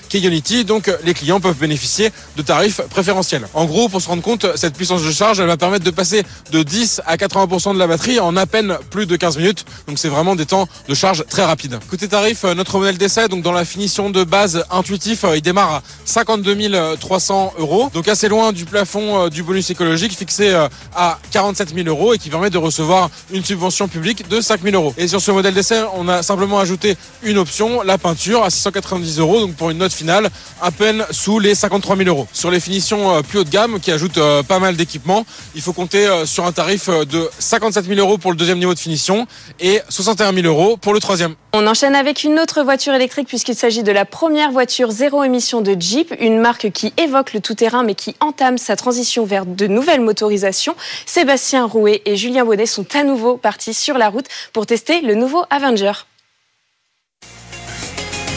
qui 0.09 0.19
Unity. 0.21 0.65
Donc 0.65 0.91
les 1.05 1.15
clients 1.15 1.41
peuvent 1.41 1.57
bénéficier 1.57 2.11
de 2.37 2.43
tarifs 2.43 2.81
préférentiels. 2.91 3.47
En 3.55 3.65
gros, 3.65 3.89
pour 3.89 4.01
se 4.01 4.09
rendre 4.09 4.23
compte, 4.23 4.47
cette 4.57 4.75
puissance 4.75 5.03
de 5.03 5.11
charge, 5.11 5.41
elle 5.41 5.47
va 5.47 5.57
permettre 5.57 5.85
de 5.85 5.91
passer 5.91 6.23
de 6.53 6.63
10 6.63 7.03
à 7.07 7.17
80% 7.17 7.75
de 7.75 7.79
la 7.79 7.87
batterie 7.87 8.21
en 8.21 8.37
à 8.37 8.47
peine 8.47 8.79
plus 8.91 9.07
de 9.07 9.17
15 9.17 9.39
minutes. 9.39 9.65
Donc 9.87 9.99
c'est 9.99 10.09
vraiment 10.09 10.37
des 10.37 10.47
temps 10.47 10.69
de 10.89 10.95
charge 10.95 11.25
très 11.29 11.45
rapides. 11.45 11.79
Côté 11.91 12.09
tarif, 12.09 12.45
euh, 12.45 12.55
notre 12.55 12.79
modèle 12.79 12.99
d'essai, 12.99 13.29
donc 13.29 13.43
dans 13.43 13.53
la 13.53 13.65
finition 13.65 14.11
de 14.11 14.25
base 14.25 14.65
intuitif, 14.71 15.25
il 15.35 15.43
démarre 15.43 15.75
à 15.75 15.83
52 16.05 16.97
300 16.99 17.55
euros. 17.59 17.91
Donc 17.93 18.09
assez 18.09 18.29
loin 18.29 18.53
du 18.53 18.65
plafond 18.65 19.29
du 19.29 19.43
bonus 19.43 19.71
écologique 19.71 20.17
fixé 20.17 20.55
à 20.95 21.19
47 21.31 21.75
000 21.75 21.89
euros 21.89 22.15
et 22.15 22.19
qui 22.19 22.31
permet 22.31 22.51
de 22.51 22.59
recevoir 22.59 23.11
une 23.33 23.45
subvention 23.45 23.89
publique 23.89 24.29
de 24.29 24.41
5 24.41 24.63
000 24.63 24.75
euros. 24.75 24.95
Et 24.97 25.09
sur 25.09 25.21
ce 25.21 25.31
modèle 25.31 25.55
d'essai, 25.55 25.83
on 25.95 26.09
a 26.09 26.23
simplement 26.23 26.38
ajouté 26.59 26.97
une 27.23 27.39
option, 27.39 27.83
la 27.83 27.99
peinture 27.99 28.45
à 28.45 28.51
690 28.51 29.19
euros, 29.19 29.41
donc 29.41 29.55
pour 29.55 29.71
une 29.71 29.79
note 29.79 29.93
finale 29.93 30.31
à 30.63 30.71
peine 30.71 31.05
sous 31.11 31.39
les 31.39 31.55
53 31.55 31.97
000 31.97 32.09
euros. 32.09 32.27
Sur 32.33 32.51
les 32.51 32.61
finitions 32.61 33.15
euh, 33.15 33.23
plus 33.23 33.41
haut 33.41 33.45
de 33.45 33.51
gamme, 33.51 33.81
qui 33.81 33.91
ajoutent 33.91 34.19
euh, 34.19 34.43
pas 34.43 34.59
mal 34.59 34.77
d'équipements, 34.77 35.27
il 35.55 35.61
faut 35.61 35.73
compter 35.73 36.07
euh, 36.07 36.27
sur 36.27 36.47
un 36.47 36.53
tarif 36.53 36.89
de 36.89 37.29
57 37.39 37.87
000 37.87 37.99
euros 37.99 38.19
pour 38.19 38.31
le 38.31 38.37
deuxième 38.37 38.59
niveau 38.59 38.75
de 38.75 38.79
finition 38.79 39.27
et 39.61 39.81
61 39.89 40.33
000 40.33 40.47
euros 40.47 40.77
pour 40.77 40.95
le 40.95 41.01
troisième. 41.01 41.35
On 41.53 41.67
enchaîne 41.67 41.95
avec 41.95 42.25
une 42.25 42.39
autre 42.39 42.63
voiture 42.63 42.95
électrique 42.95 43.29
puisqu'il 43.29 43.55
s'agit 43.55 43.83
de 43.83 43.93
la 43.93 44.05
première 44.05 44.53
voiture 44.53 44.91
zéro 44.91 45.25
émission 45.25 45.61
de 45.61 45.75
Jeep, 45.79 46.15
une 46.21 46.39
marque 46.39 46.71
qui 46.71 46.93
évoque 46.99 47.33
le 47.33 47.41
tout-terrain 47.41 47.83
mais 47.83 47.95
qui 47.95 48.15
entame 48.21 48.59
sa 48.59 48.77
transition 48.77 49.25
vers 49.25 49.47
de 49.47 49.67
nouvelles 49.67 50.03
motorisations. 50.03 50.77
Sébastien 51.07 51.67
Rouet 51.67 52.03
et 52.05 52.17
Julien 52.17 52.45
Bonnet 52.45 52.67
sont 52.67 52.87
à 52.95 53.03
nouveau 53.03 53.37
partis 53.37 53.75
sur 53.75 53.99
la 53.99 54.09
route 54.09 54.27
pour 54.53 54.67
tester 54.67 55.01
le 55.01 55.15
nouveau 55.15 55.45
Avenger. 55.51 55.93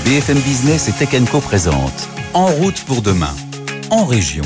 BFM 0.06 0.40
Business 0.40 0.90
et 0.90 0.94
Tech 0.94 1.10
Co 1.32 1.42
En 2.34 2.48
route 2.48 2.84
pour 2.86 3.02
demain, 3.02 3.34
en 3.92 4.06
région. 4.06 4.44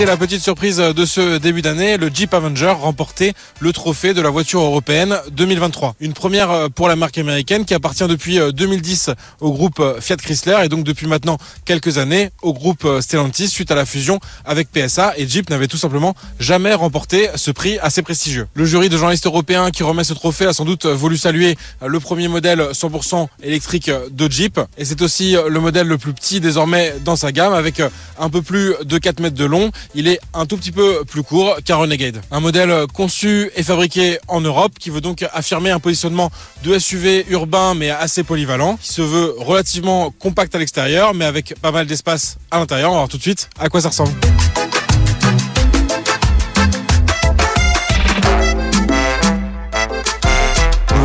C'était 0.00 0.12
la 0.12 0.16
petite 0.16 0.40
surprise 0.40 0.78
de 0.78 1.04
ce 1.04 1.36
début 1.36 1.60
d'année. 1.60 1.98
Le 1.98 2.08
Jeep 2.08 2.32
Avenger 2.32 2.70
remportait 2.70 3.34
le 3.58 3.70
trophée 3.70 4.14
de 4.14 4.22
la 4.22 4.30
voiture 4.30 4.62
européenne 4.62 5.18
2023. 5.32 5.94
Une 6.00 6.14
première 6.14 6.70
pour 6.74 6.88
la 6.88 6.96
marque 6.96 7.18
américaine 7.18 7.66
qui 7.66 7.74
appartient 7.74 8.06
depuis 8.06 8.38
2010 8.38 9.10
au 9.40 9.52
groupe 9.52 9.84
Fiat 10.00 10.16
Chrysler 10.16 10.56
et 10.64 10.70
donc 10.70 10.84
depuis 10.84 11.06
maintenant 11.06 11.36
quelques 11.66 11.98
années 11.98 12.30
au 12.40 12.54
groupe 12.54 12.88
Stellantis 13.02 13.48
suite 13.48 13.70
à 13.70 13.74
la 13.74 13.84
fusion 13.84 14.20
avec 14.46 14.72
PSA 14.72 15.18
et 15.18 15.28
Jeep 15.28 15.50
n'avait 15.50 15.68
tout 15.68 15.76
simplement 15.76 16.14
jamais 16.38 16.72
remporté 16.72 17.28
ce 17.34 17.50
prix 17.50 17.78
assez 17.80 18.00
prestigieux. 18.00 18.48
Le 18.54 18.64
jury 18.64 18.88
de 18.88 18.96
journalistes 18.96 19.26
européens 19.26 19.70
qui 19.70 19.82
remet 19.82 20.04
ce 20.04 20.14
trophée 20.14 20.46
a 20.46 20.54
sans 20.54 20.64
doute 20.64 20.86
voulu 20.86 21.18
saluer 21.18 21.58
le 21.86 22.00
premier 22.00 22.28
modèle 22.28 22.68
100% 22.72 23.26
électrique 23.42 23.90
de 24.10 24.30
Jeep 24.30 24.58
et 24.78 24.86
c'est 24.86 25.02
aussi 25.02 25.36
le 25.46 25.60
modèle 25.60 25.88
le 25.88 25.98
plus 25.98 26.14
petit 26.14 26.40
désormais 26.40 26.94
dans 27.04 27.16
sa 27.16 27.32
gamme 27.32 27.52
avec 27.52 27.82
un 28.18 28.30
peu 28.30 28.40
plus 28.40 28.72
de 28.82 28.96
4 28.96 29.20
mètres 29.20 29.36
de 29.36 29.44
long 29.44 29.70
il 29.94 30.08
est 30.08 30.20
un 30.34 30.46
tout 30.46 30.56
petit 30.56 30.72
peu 30.72 31.04
plus 31.04 31.22
court 31.22 31.56
qu'un 31.64 31.76
Renegade. 31.76 32.20
Un 32.30 32.40
modèle 32.40 32.86
conçu 32.92 33.50
et 33.56 33.62
fabriqué 33.62 34.18
en 34.28 34.40
Europe 34.40 34.72
qui 34.78 34.90
veut 34.90 35.00
donc 35.00 35.24
affirmer 35.32 35.70
un 35.70 35.80
positionnement 35.80 36.30
de 36.62 36.78
SUV 36.78 37.26
urbain 37.30 37.74
mais 37.74 37.90
assez 37.90 38.22
polyvalent, 38.22 38.76
qui 38.76 38.92
se 38.92 39.02
veut 39.02 39.34
relativement 39.38 40.10
compact 40.10 40.54
à 40.54 40.58
l'extérieur 40.58 41.14
mais 41.14 41.24
avec 41.24 41.54
pas 41.60 41.72
mal 41.72 41.86
d'espace 41.86 42.38
à 42.50 42.58
l'intérieur. 42.58 42.90
On 42.90 42.94
va 42.94 43.00
voir 43.00 43.08
tout 43.08 43.18
de 43.18 43.22
suite 43.22 43.48
à 43.58 43.68
quoi 43.68 43.80
ça 43.80 43.88
ressemble. 43.88 44.12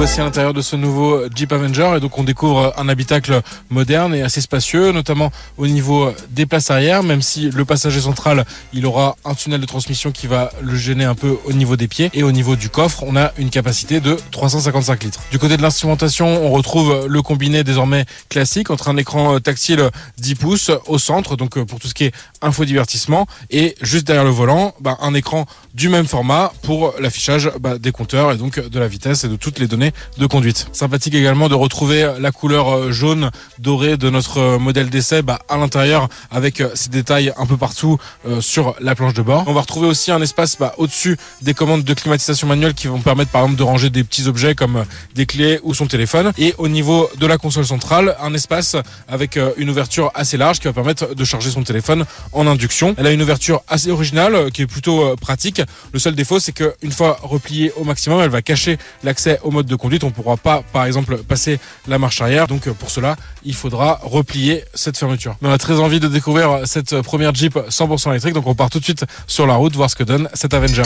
Voici 0.05 0.21
à 0.21 0.23
l'intérieur 0.23 0.53
de 0.53 0.61
ce 0.61 0.75
nouveau 0.75 1.23
Jeep 1.33 1.51
Avenger. 1.51 1.93
Et 1.97 1.99
donc 1.99 2.19
on 2.19 2.23
découvre 2.23 2.75
un 2.77 2.89
habitacle 2.89 3.41
moderne 3.71 4.13
et 4.13 4.21
assez 4.21 4.39
spacieux, 4.39 4.91
notamment 4.91 5.31
au 5.57 5.65
niveau 5.65 6.13
des 6.29 6.45
places 6.45 6.69
arrière, 6.69 7.01
même 7.01 7.23
si 7.23 7.49
le 7.49 7.65
passager 7.65 7.99
central, 8.01 8.45
il 8.71 8.85
aura 8.85 9.15
un 9.25 9.33
tunnel 9.33 9.61
de 9.61 9.65
transmission 9.65 10.11
qui 10.11 10.27
va 10.27 10.51
le 10.61 10.75
gêner 10.75 11.05
un 11.05 11.15
peu 11.15 11.35
au 11.45 11.53
niveau 11.53 11.75
des 11.75 11.87
pieds. 11.87 12.11
Et 12.13 12.21
au 12.21 12.31
niveau 12.31 12.55
du 12.55 12.69
coffre, 12.69 13.01
on 13.01 13.15
a 13.15 13.31
une 13.39 13.49
capacité 13.49 13.99
de 13.99 14.15
355 14.29 15.03
litres. 15.05 15.21
Du 15.31 15.39
côté 15.39 15.57
de 15.57 15.63
l'instrumentation, 15.63 16.45
on 16.45 16.51
retrouve 16.51 17.07
le 17.07 17.21
combiné 17.23 17.63
désormais 17.63 18.05
classique 18.29 18.69
entre 18.69 18.89
un 18.89 18.97
écran 18.97 19.39
tactile 19.39 19.89
10 20.19 20.35
pouces 20.35 20.69
au 20.85 20.99
centre, 20.99 21.35
donc 21.35 21.59
pour 21.63 21.79
tout 21.79 21.87
ce 21.87 21.95
qui 21.95 22.03
est 22.03 22.13
infodivertissement 22.43 23.25
et 23.49 23.73
juste 23.81 24.05
derrière 24.05 24.23
le 24.23 24.29
volant, 24.29 24.75
bah, 24.81 24.97
un 25.01 25.15
écran 25.15 25.47
du 25.73 25.89
même 25.89 26.05
format 26.05 26.53
pour 26.61 26.93
l'affichage 26.99 27.49
bah, 27.59 27.79
des 27.79 27.91
compteurs 27.91 28.31
et 28.31 28.37
donc 28.37 28.59
de 28.59 28.79
la 28.79 28.87
vitesse 28.87 29.23
et 29.23 29.29
de 29.29 29.35
toutes 29.35 29.57
les 29.57 29.67
données 29.67 29.93
de 30.17 30.25
conduite. 30.25 30.67
Sympathique 30.71 31.13
également 31.13 31.49
de 31.49 31.55
retrouver 31.55 32.13
la 32.19 32.31
couleur 32.31 32.69
euh, 32.69 32.91
jaune 32.91 33.31
dorée 33.59 33.97
de 33.97 34.09
notre 34.09 34.39
euh, 34.39 34.59
modèle 34.59 34.89
d'essai 34.89 35.21
bah, 35.21 35.39
à 35.49 35.57
l'intérieur 35.57 36.07
avec 36.31 36.61
euh, 36.61 36.69
ces 36.73 36.89
détails 36.89 37.31
un 37.37 37.45
peu 37.45 37.57
partout 37.57 37.97
sur 38.39 38.75
la 38.79 38.95
planche 38.95 39.13
de 39.13 39.21
bord. 39.21 39.43
On 39.47 39.53
va 39.53 39.61
retrouver 39.61 39.87
aussi 39.87 40.11
un 40.11 40.21
espace 40.21 40.57
bah, 40.57 40.73
au-dessus 40.77 41.17
des 41.41 41.53
commandes 41.53 41.83
de 41.83 41.93
climatisation 41.93 42.47
manuelle 42.47 42.73
qui 42.73 42.87
vont 42.87 42.99
permettre 42.99 43.31
par 43.31 43.43
exemple 43.43 43.57
de 43.57 43.63
ranger 43.63 43.89
des 43.89 44.03
petits 44.03 44.27
objets 44.27 44.55
comme 44.55 44.85
des 45.13 45.25
clés 45.25 45.59
ou 45.63 45.73
son 45.73 45.85
téléphone. 45.85 46.31
Et 46.37 46.53
au 46.57 46.67
niveau 46.67 47.09
de 47.17 47.25
la 47.27 47.37
console 47.37 47.65
centrale, 47.65 48.15
un 48.21 48.33
espace 48.33 48.75
avec 49.07 49.39
une 49.57 49.69
ouverture 49.69 50.11
assez 50.15 50.37
large 50.37 50.59
qui 50.59 50.67
va 50.67 50.73
permettre 50.73 51.13
de 51.13 51.23
charger 51.23 51.51
son 51.51 51.63
téléphone 51.63 52.05
en 52.33 52.47
induction. 52.47 52.95
Elle 52.97 53.07
a 53.07 53.11
une 53.11 53.21
ouverture 53.21 53.61
assez 53.67 53.91
originale 53.91 54.51
qui 54.51 54.63
est 54.63 54.67
plutôt 54.67 55.15
pratique. 55.17 55.61
Le 55.93 55.99
seul 55.99 56.15
défaut 56.15 56.39
c'est 56.39 56.53
qu'une 56.53 56.91
fois 56.91 57.19
repliée 57.21 57.71
au 57.77 57.83
maximum, 57.83 58.21
elle 58.21 58.29
va 58.29 58.41
cacher 58.41 58.77
l'accès 59.03 59.39
au 59.43 59.51
mode 59.51 59.65
de 59.65 59.74
conduite, 59.75 60.03
on 60.03 60.07
ne 60.07 60.11
pourra 60.11 60.37
pas, 60.37 60.63
par 60.73 60.85
exemple, 60.85 61.17
passer 61.17 61.59
la 61.87 61.99
marche 61.99 62.21
arrière. 62.21 62.47
Donc 62.47 62.69
pour 62.69 62.89
cela, 62.89 63.15
il 63.43 63.53
faudra 63.53 63.99
replier 64.03 64.63
cette 64.73 64.97
fermeture. 64.97 65.35
on 65.41 65.51
a 65.51 65.57
très 65.57 65.79
envie 65.79 65.99
de 65.99 66.07
découvrir 66.07 66.61
cette 66.65 67.01
première 67.01 67.33
Jeep 67.33 67.55
100% 67.55 68.09
électrique, 68.11 68.33
donc 68.33 68.47
on 68.47 68.55
part 68.55 68.69
tout 68.69 68.79
de 68.79 68.83
suite 68.83 69.05
sur 69.27 69.47
la 69.47 69.55
route 69.55 69.75
voir 69.75 69.89
ce 69.89 69.95
que 69.95 70.03
donne 70.03 70.29
cet 70.33 70.53
Avenger. 70.53 70.83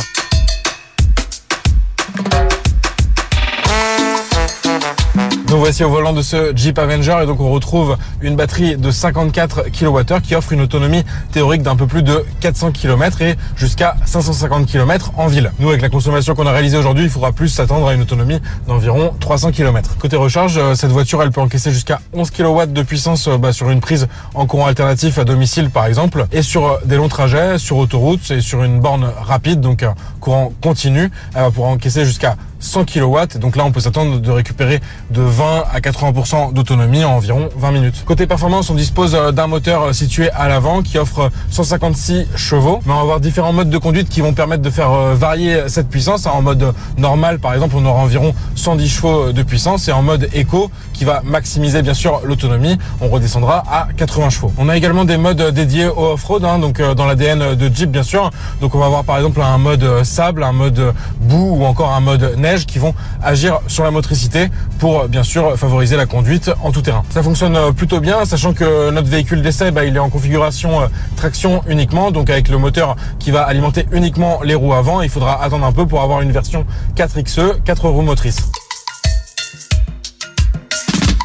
Nous 5.52 5.58
voici 5.58 5.84
au 5.84 5.90
volant 5.90 6.14
de 6.14 6.22
ce 6.22 6.56
Jeep 6.56 6.78
Avenger 6.78 7.18
et 7.24 7.26
donc 7.26 7.40
on 7.40 7.50
retrouve 7.50 7.98
une 8.22 8.36
batterie 8.36 8.78
de 8.78 8.92
54 8.92 9.70
kWh 9.72 10.22
qui 10.22 10.36
offre 10.36 10.54
une 10.54 10.62
autonomie 10.62 11.04
théorique 11.32 11.64
d'un 11.64 11.76
peu 11.76 11.88
plus 11.88 12.04
de 12.04 12.24
400 12.40 12.72
km 12.72 13.24
et 13.24 13.36
jusqu'à 13.56 13.96
550 14.06 14.68
km 14.68 15.12
en 15.18 15.26
ville. 15.28 15.52
Nous 15.60 15.70
avec 15.70 15.82
la 15.82 15.90
consommation 15.90 16.36
qu'on 16.36 16.46
a 16.46 16.52
réalisée 16.52 16.78
aujourd'hui, 16.78 17.06
il 17.06 17.10
faudra 17.10 17.32
plus 17.32 17.48
s'attendre 17.48 17.88
à 17.88 17.96
une 17.96 18.02
autonomie 18.02 18.40
d'environ 18.68 19.14
300 19.20 19.52
km. 19.52 19.98
Côté 19.98 20.18
recharge, 20.18 20.58
euh, 20.58 20.76
cette 20.76 20.92
voiture 20.92 21.24
elle 21.24 21.32
peut 21.32 21.42
encaisser 21.42 21.72
jusqu'à 21.72 22.00
11 22.14 22.30
kW 22.30 22.66
de 22.68 22.84
puissance 22.84 23.28
euh, 23.28 23.38
bah, 23.40 23.52
sur 23.52 23.72
une 23.72 23.80
prise 23.80 24.08
en 24.36 24.46
courant 24.46 24.68
alternatif 24.68 25.18
à 25.18 25.24
domicile 25.24 25.72
par 25.72 25.88
exemple 25.88 26.28
et 26.32 26.44
sur 26.44 26.68
euh, 26.68 26.78
des 26.86 26.98
longs 26.98 27.10
trajets, 27.10 27.58
sur 27.58 27.78
autoroute 27.78 28.30
et 28.30 28.42
sur 28.42 28.64
une 28.64 28.80
borne 28.82 29.10
rapide 29.20 29.62
donc 29.62 29.84
courant 30.20 30.52
continu, 30.62 31.10
elle 31.34 31.42
va 31.42 31.50
pouvoir 31.50 31.72
encaisser 31.72 32.06
jusqu'à 32.06 32.36
100 32.60 32.86
kW. 32.86 33.38
Donc 33.39 33.56
là, 33.56 33.65
on 33.65 33.72
peut 33.72 33.80
s'attendre 33.80 34.19
de 34.19 34.32
récupérer 34.32 34.80
de 35.12 35.22
20 35.22 35.63
à 35.72 35.80
80% 35.80 36.54
d'autonomie 36.54 37.04
en 37.04 37.12
environ 37.13 37.50
20 37.56 37.72
minutes. 37.72 38.04
Côté 38.06 38.28
performance, 38.28 38.69
on 38.69 38.76
dispose 38.76 39.15
euh, 39.15 39.32
d'un 39.32 39.48
moteur 39.48 39.84
euh, 39.84 39.93
situé 39.93 40.30
à 40.32 40.48
l'avant 40.48 40.82
qui 40.82 40.98
offre 40.98 41.30
156 41.50 42.28
chevaux. 42.36 42.80
Mais 42.86 42.93
on 42.93 42.95
va 42.95 43.02
avoir 43.02 43.19
différents 43.19 43.54
modes 43.54 43.69
de 43.69 43.78
conduite 43.78 44.10
qui 44.10 44.22
vont 44.22 44.34
permettre 44.34 44.62
de 44.62 44.69
faire 44.69 44.91
euh, 44.91 45.15
varier 45.15 45.67
cette 45.67 45.89
puissance. 45.89 46.26
En 46.26 46.41
mode 46.41 46.74
normal, 46.98 47.39
par 47.39 47.54
exemple, 47.54 47.76
on 47.78 47.86
aura 47.86 48.02
environ 48.02 48.34
110 48.56 48.89
chevaux 48.89 49.32
de 49.32 49.43
puissance 49.43 49.88
et 49.88 49.91
en 49.91 50.02
mode 50.02 50.30
éco 50.34 50.69
qui 50.93 51.06
va 51.06 51.22
maximiser 51.24 51.82
bien 51.82 51.93
sûr 51.93 52.22
l'autonomie, 52.26 52.78
on 53.00 53.08
redescendra 53.08 53.63
à 53.72 53.88
80 53.95 54.30
chevaux. 54.30 54.52
On 54.58 54.67
a 54.67 54.76
également 54.76 55.06
des 55.06 55.17
modes 55.17 55.41
dédiés 55.54 55.88
au 55.88 56.13
off-road, 56.13 56.43
hein, 56.43 56.60
donc 56.60 56.82
dans 56.82 57.06
l'ADN 57.06 57.56
de 57.56 57.74
Jeep 57.74 57.89
bien 57.89 58.04
sûr. 58.04 58.30
Donc 58.60 58.76
on 58.76 58.80
va 58.80 58.88
avoir 58.88 59.06
par 59.06 59.15
exemple 59.15 59.41
un 59.41 59.58
mode 59.58 60.04
sable, 60.04 60.43
un 60.43 60.52
mode 60.52 60.93
boue 61.22 61.58
ou 61.58 61.63
encore 61.63 61.93
un 61.93 62.02
mode 62.02 62.36
neige 62.38 62.49
qui 62.58 62.80
vont 62.80 62.94
agir 63.24 63.60
sur 63.68 63.84
la 63.84 63.92
motricité 63.92 64.50
pour 64.80 65.08
bien 65.08 65.24
sûr 65.24 65.58
favoriser 65.58 65.96
la 65.96 66.06
conduite 66.06 66.52
en 66.64 66.72
tout 66.72 66.82
terrain. 66.82 67.04
Ça 67.10 67.24
fonctionne 67.24 67.56
euh, 67.56 67.72
plutôt 67.72 68.00
bien, 68.00 68.26
sachant 68.26 68.54
que 68.54 68.92
notre 68.92 69.08
véhicule 69.08 69.42
d'essai, 69.42 69.72
bah, 69.72 69.86
il 69.86 69.96
est 69.96 70.00
en 70.00 70.10
configuration 70.10 70.82
euh, 70.82 70.88
traction 71.16 71.62
uniquement, 71.68 72.12
donc 72.12 72.30
avec 72.30 72.50
le 72.50 72.58
moteur 72.58 72.96
qui 73.20 73.32
va 73.32 73.44
alimenter 73.44 73.86
uniquement 73.92 74.42
les 74.44 74.56
roues 74.56 74.74
avant. 74.74 75.02
Il 75.02 75.10
faudra 75.10 75.42
attendre 75.44 75.66
un 75.66 75.72
peu 75.72 75.86
pour 75.86 76.02
avoir 76.02 76.22
une 76.22 76.32
version 76.32 76.66
4XE, 76.96 77.62
4 77.64 77.90
roues 77.90 78.02
motrices. 78.02 78.50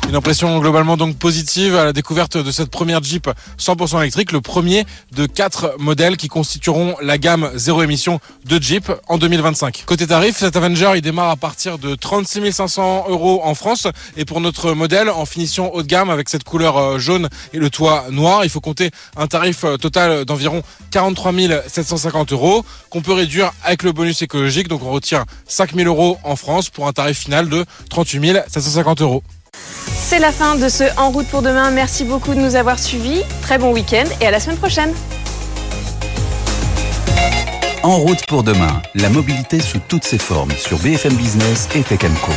Une 0.09 0.17
impression 0.17 0.59
globalement 0.61 0.97
donc 0.97 1.17
positive 1.17 1.75
à 1.77 1.85
la 1.85 1.93
découverte 1.93 2.37
de 2.37 2.51
cette 2.53 2.71
première 2.71 3.03
Jeep 3.03 3.29
100% 3.59 4.01
électrique, 4.01 4.33
le 4.33 4.43
premier 4.43 4.85
de 5.13 5.25
quatre 5.27 5.75
modèles 5.79 6.17
qui 6.17 6.29
constitueront 6.29 6.95
la 7.03 7.17
gamme 7.17 7.51
zéro 7.55 7.83
émission 7.83 8.21
de 8.45 8.61
Jeep 8.61 8.93
en 9.09 9.17
2025. 9.17 9.85
Côté 9.87 10.07
tarif, 10.07 10.37
cet 10.37 10.57
Avenger 10.57 10.93
il 10.95 11.01
démarre 11.01 11.31
à 11.31 11.37
partir 11.37 11.79
de 11.79 11.95
36 11.95 12.53
500 12.53 13.07
euros 13.09 13.41
en 13.45 13.55
France 13.55 13.89
et 14.17 14.25
pour 14.25 14.41
notre 14.41 14.73
modèle 14.73 15.09
en 15.09 15.25
finition 15.25 15.75
haut 15.75 15.83
de 15.83 15.89
gamme 15.89 16.11
avec 16.11 16.29
cette 16.29 16.45
couleur 16.45 16.77
euh, 16.77 16.99
jaune 16.99 17.29
et 17.55 17.59
le 17.59 17.71
toit 17.71 18.05
noir, 18.11 18.45
il 18.45 18.51
faut 18.51 18.61
compter 18.61 18.91
un 19.17 19.27
tarif 19.27 19.65
euh, 19.65 19.79
total 19.79 20.27
d'environ 20.27 20.63
43 20.91 21.33
750 21.67 22.33
euros 22.33 22.65
qu'on 22.91 23.01
peut 23.01 23.15
réduire 23.15 23.53
avec 23.65 23.83
le 23.83 23.93
bonus 23.93 24.21
écologique. 24.23 24.69
Donc 24.69 24.83
on 24.85 24.91
retire 24.91 25.25
5 25.49 25.75
000 25.75 25.89
euros 25.89 26.19
en 26.25 26.37
France 26.37 26.69
pour 26.69 26.87
un 26.87 26.93
tarif 26.93 27.19
final 27.19 27.49
de 27.49 27.65
38 27.89 28.43
750 28.49 29.01
euros. 29.01 29.23
C'est 29.93 30.19
la 30.19 30.33
fin 30.33 30.57
de 30.57 30.69
ce 30.69 30.85
En 30.99 31.11
route 31.11 31.27
pour 31.29 31.43
demain. 31.43 31.71
Merci 31.71 32.05
beaucoup 32.05 32.35
de 32.35 32.41
nous 32.41 32.57
avoir 32.57 32.79
suivis. 32.79 33.23
Très 33.43 33.59
bon 33.59 33.73
week-end 33.73 34.05
et 34.21 34.27
à 34.27 34.31
la 34.31 34.41
semaine 34.41 34.59
prochaine. 34.59 34.93
En 37.83 37.99
route 37.99 38.25
pour 38.27 38.43
demain, 38.43 38.81
la 38.95 39.11
mobilité 39.11 39.61
sous 39.61 39.79
toutes 39.79 40.05
ses 40.05 40.19
formes 40.19 40.53
sur 40.53 40.79
BFM 40.79 41.15
Business 41.15 41.69
et 41.75 41.83
Tech 41.83 42.01
Co. 42.25 42.33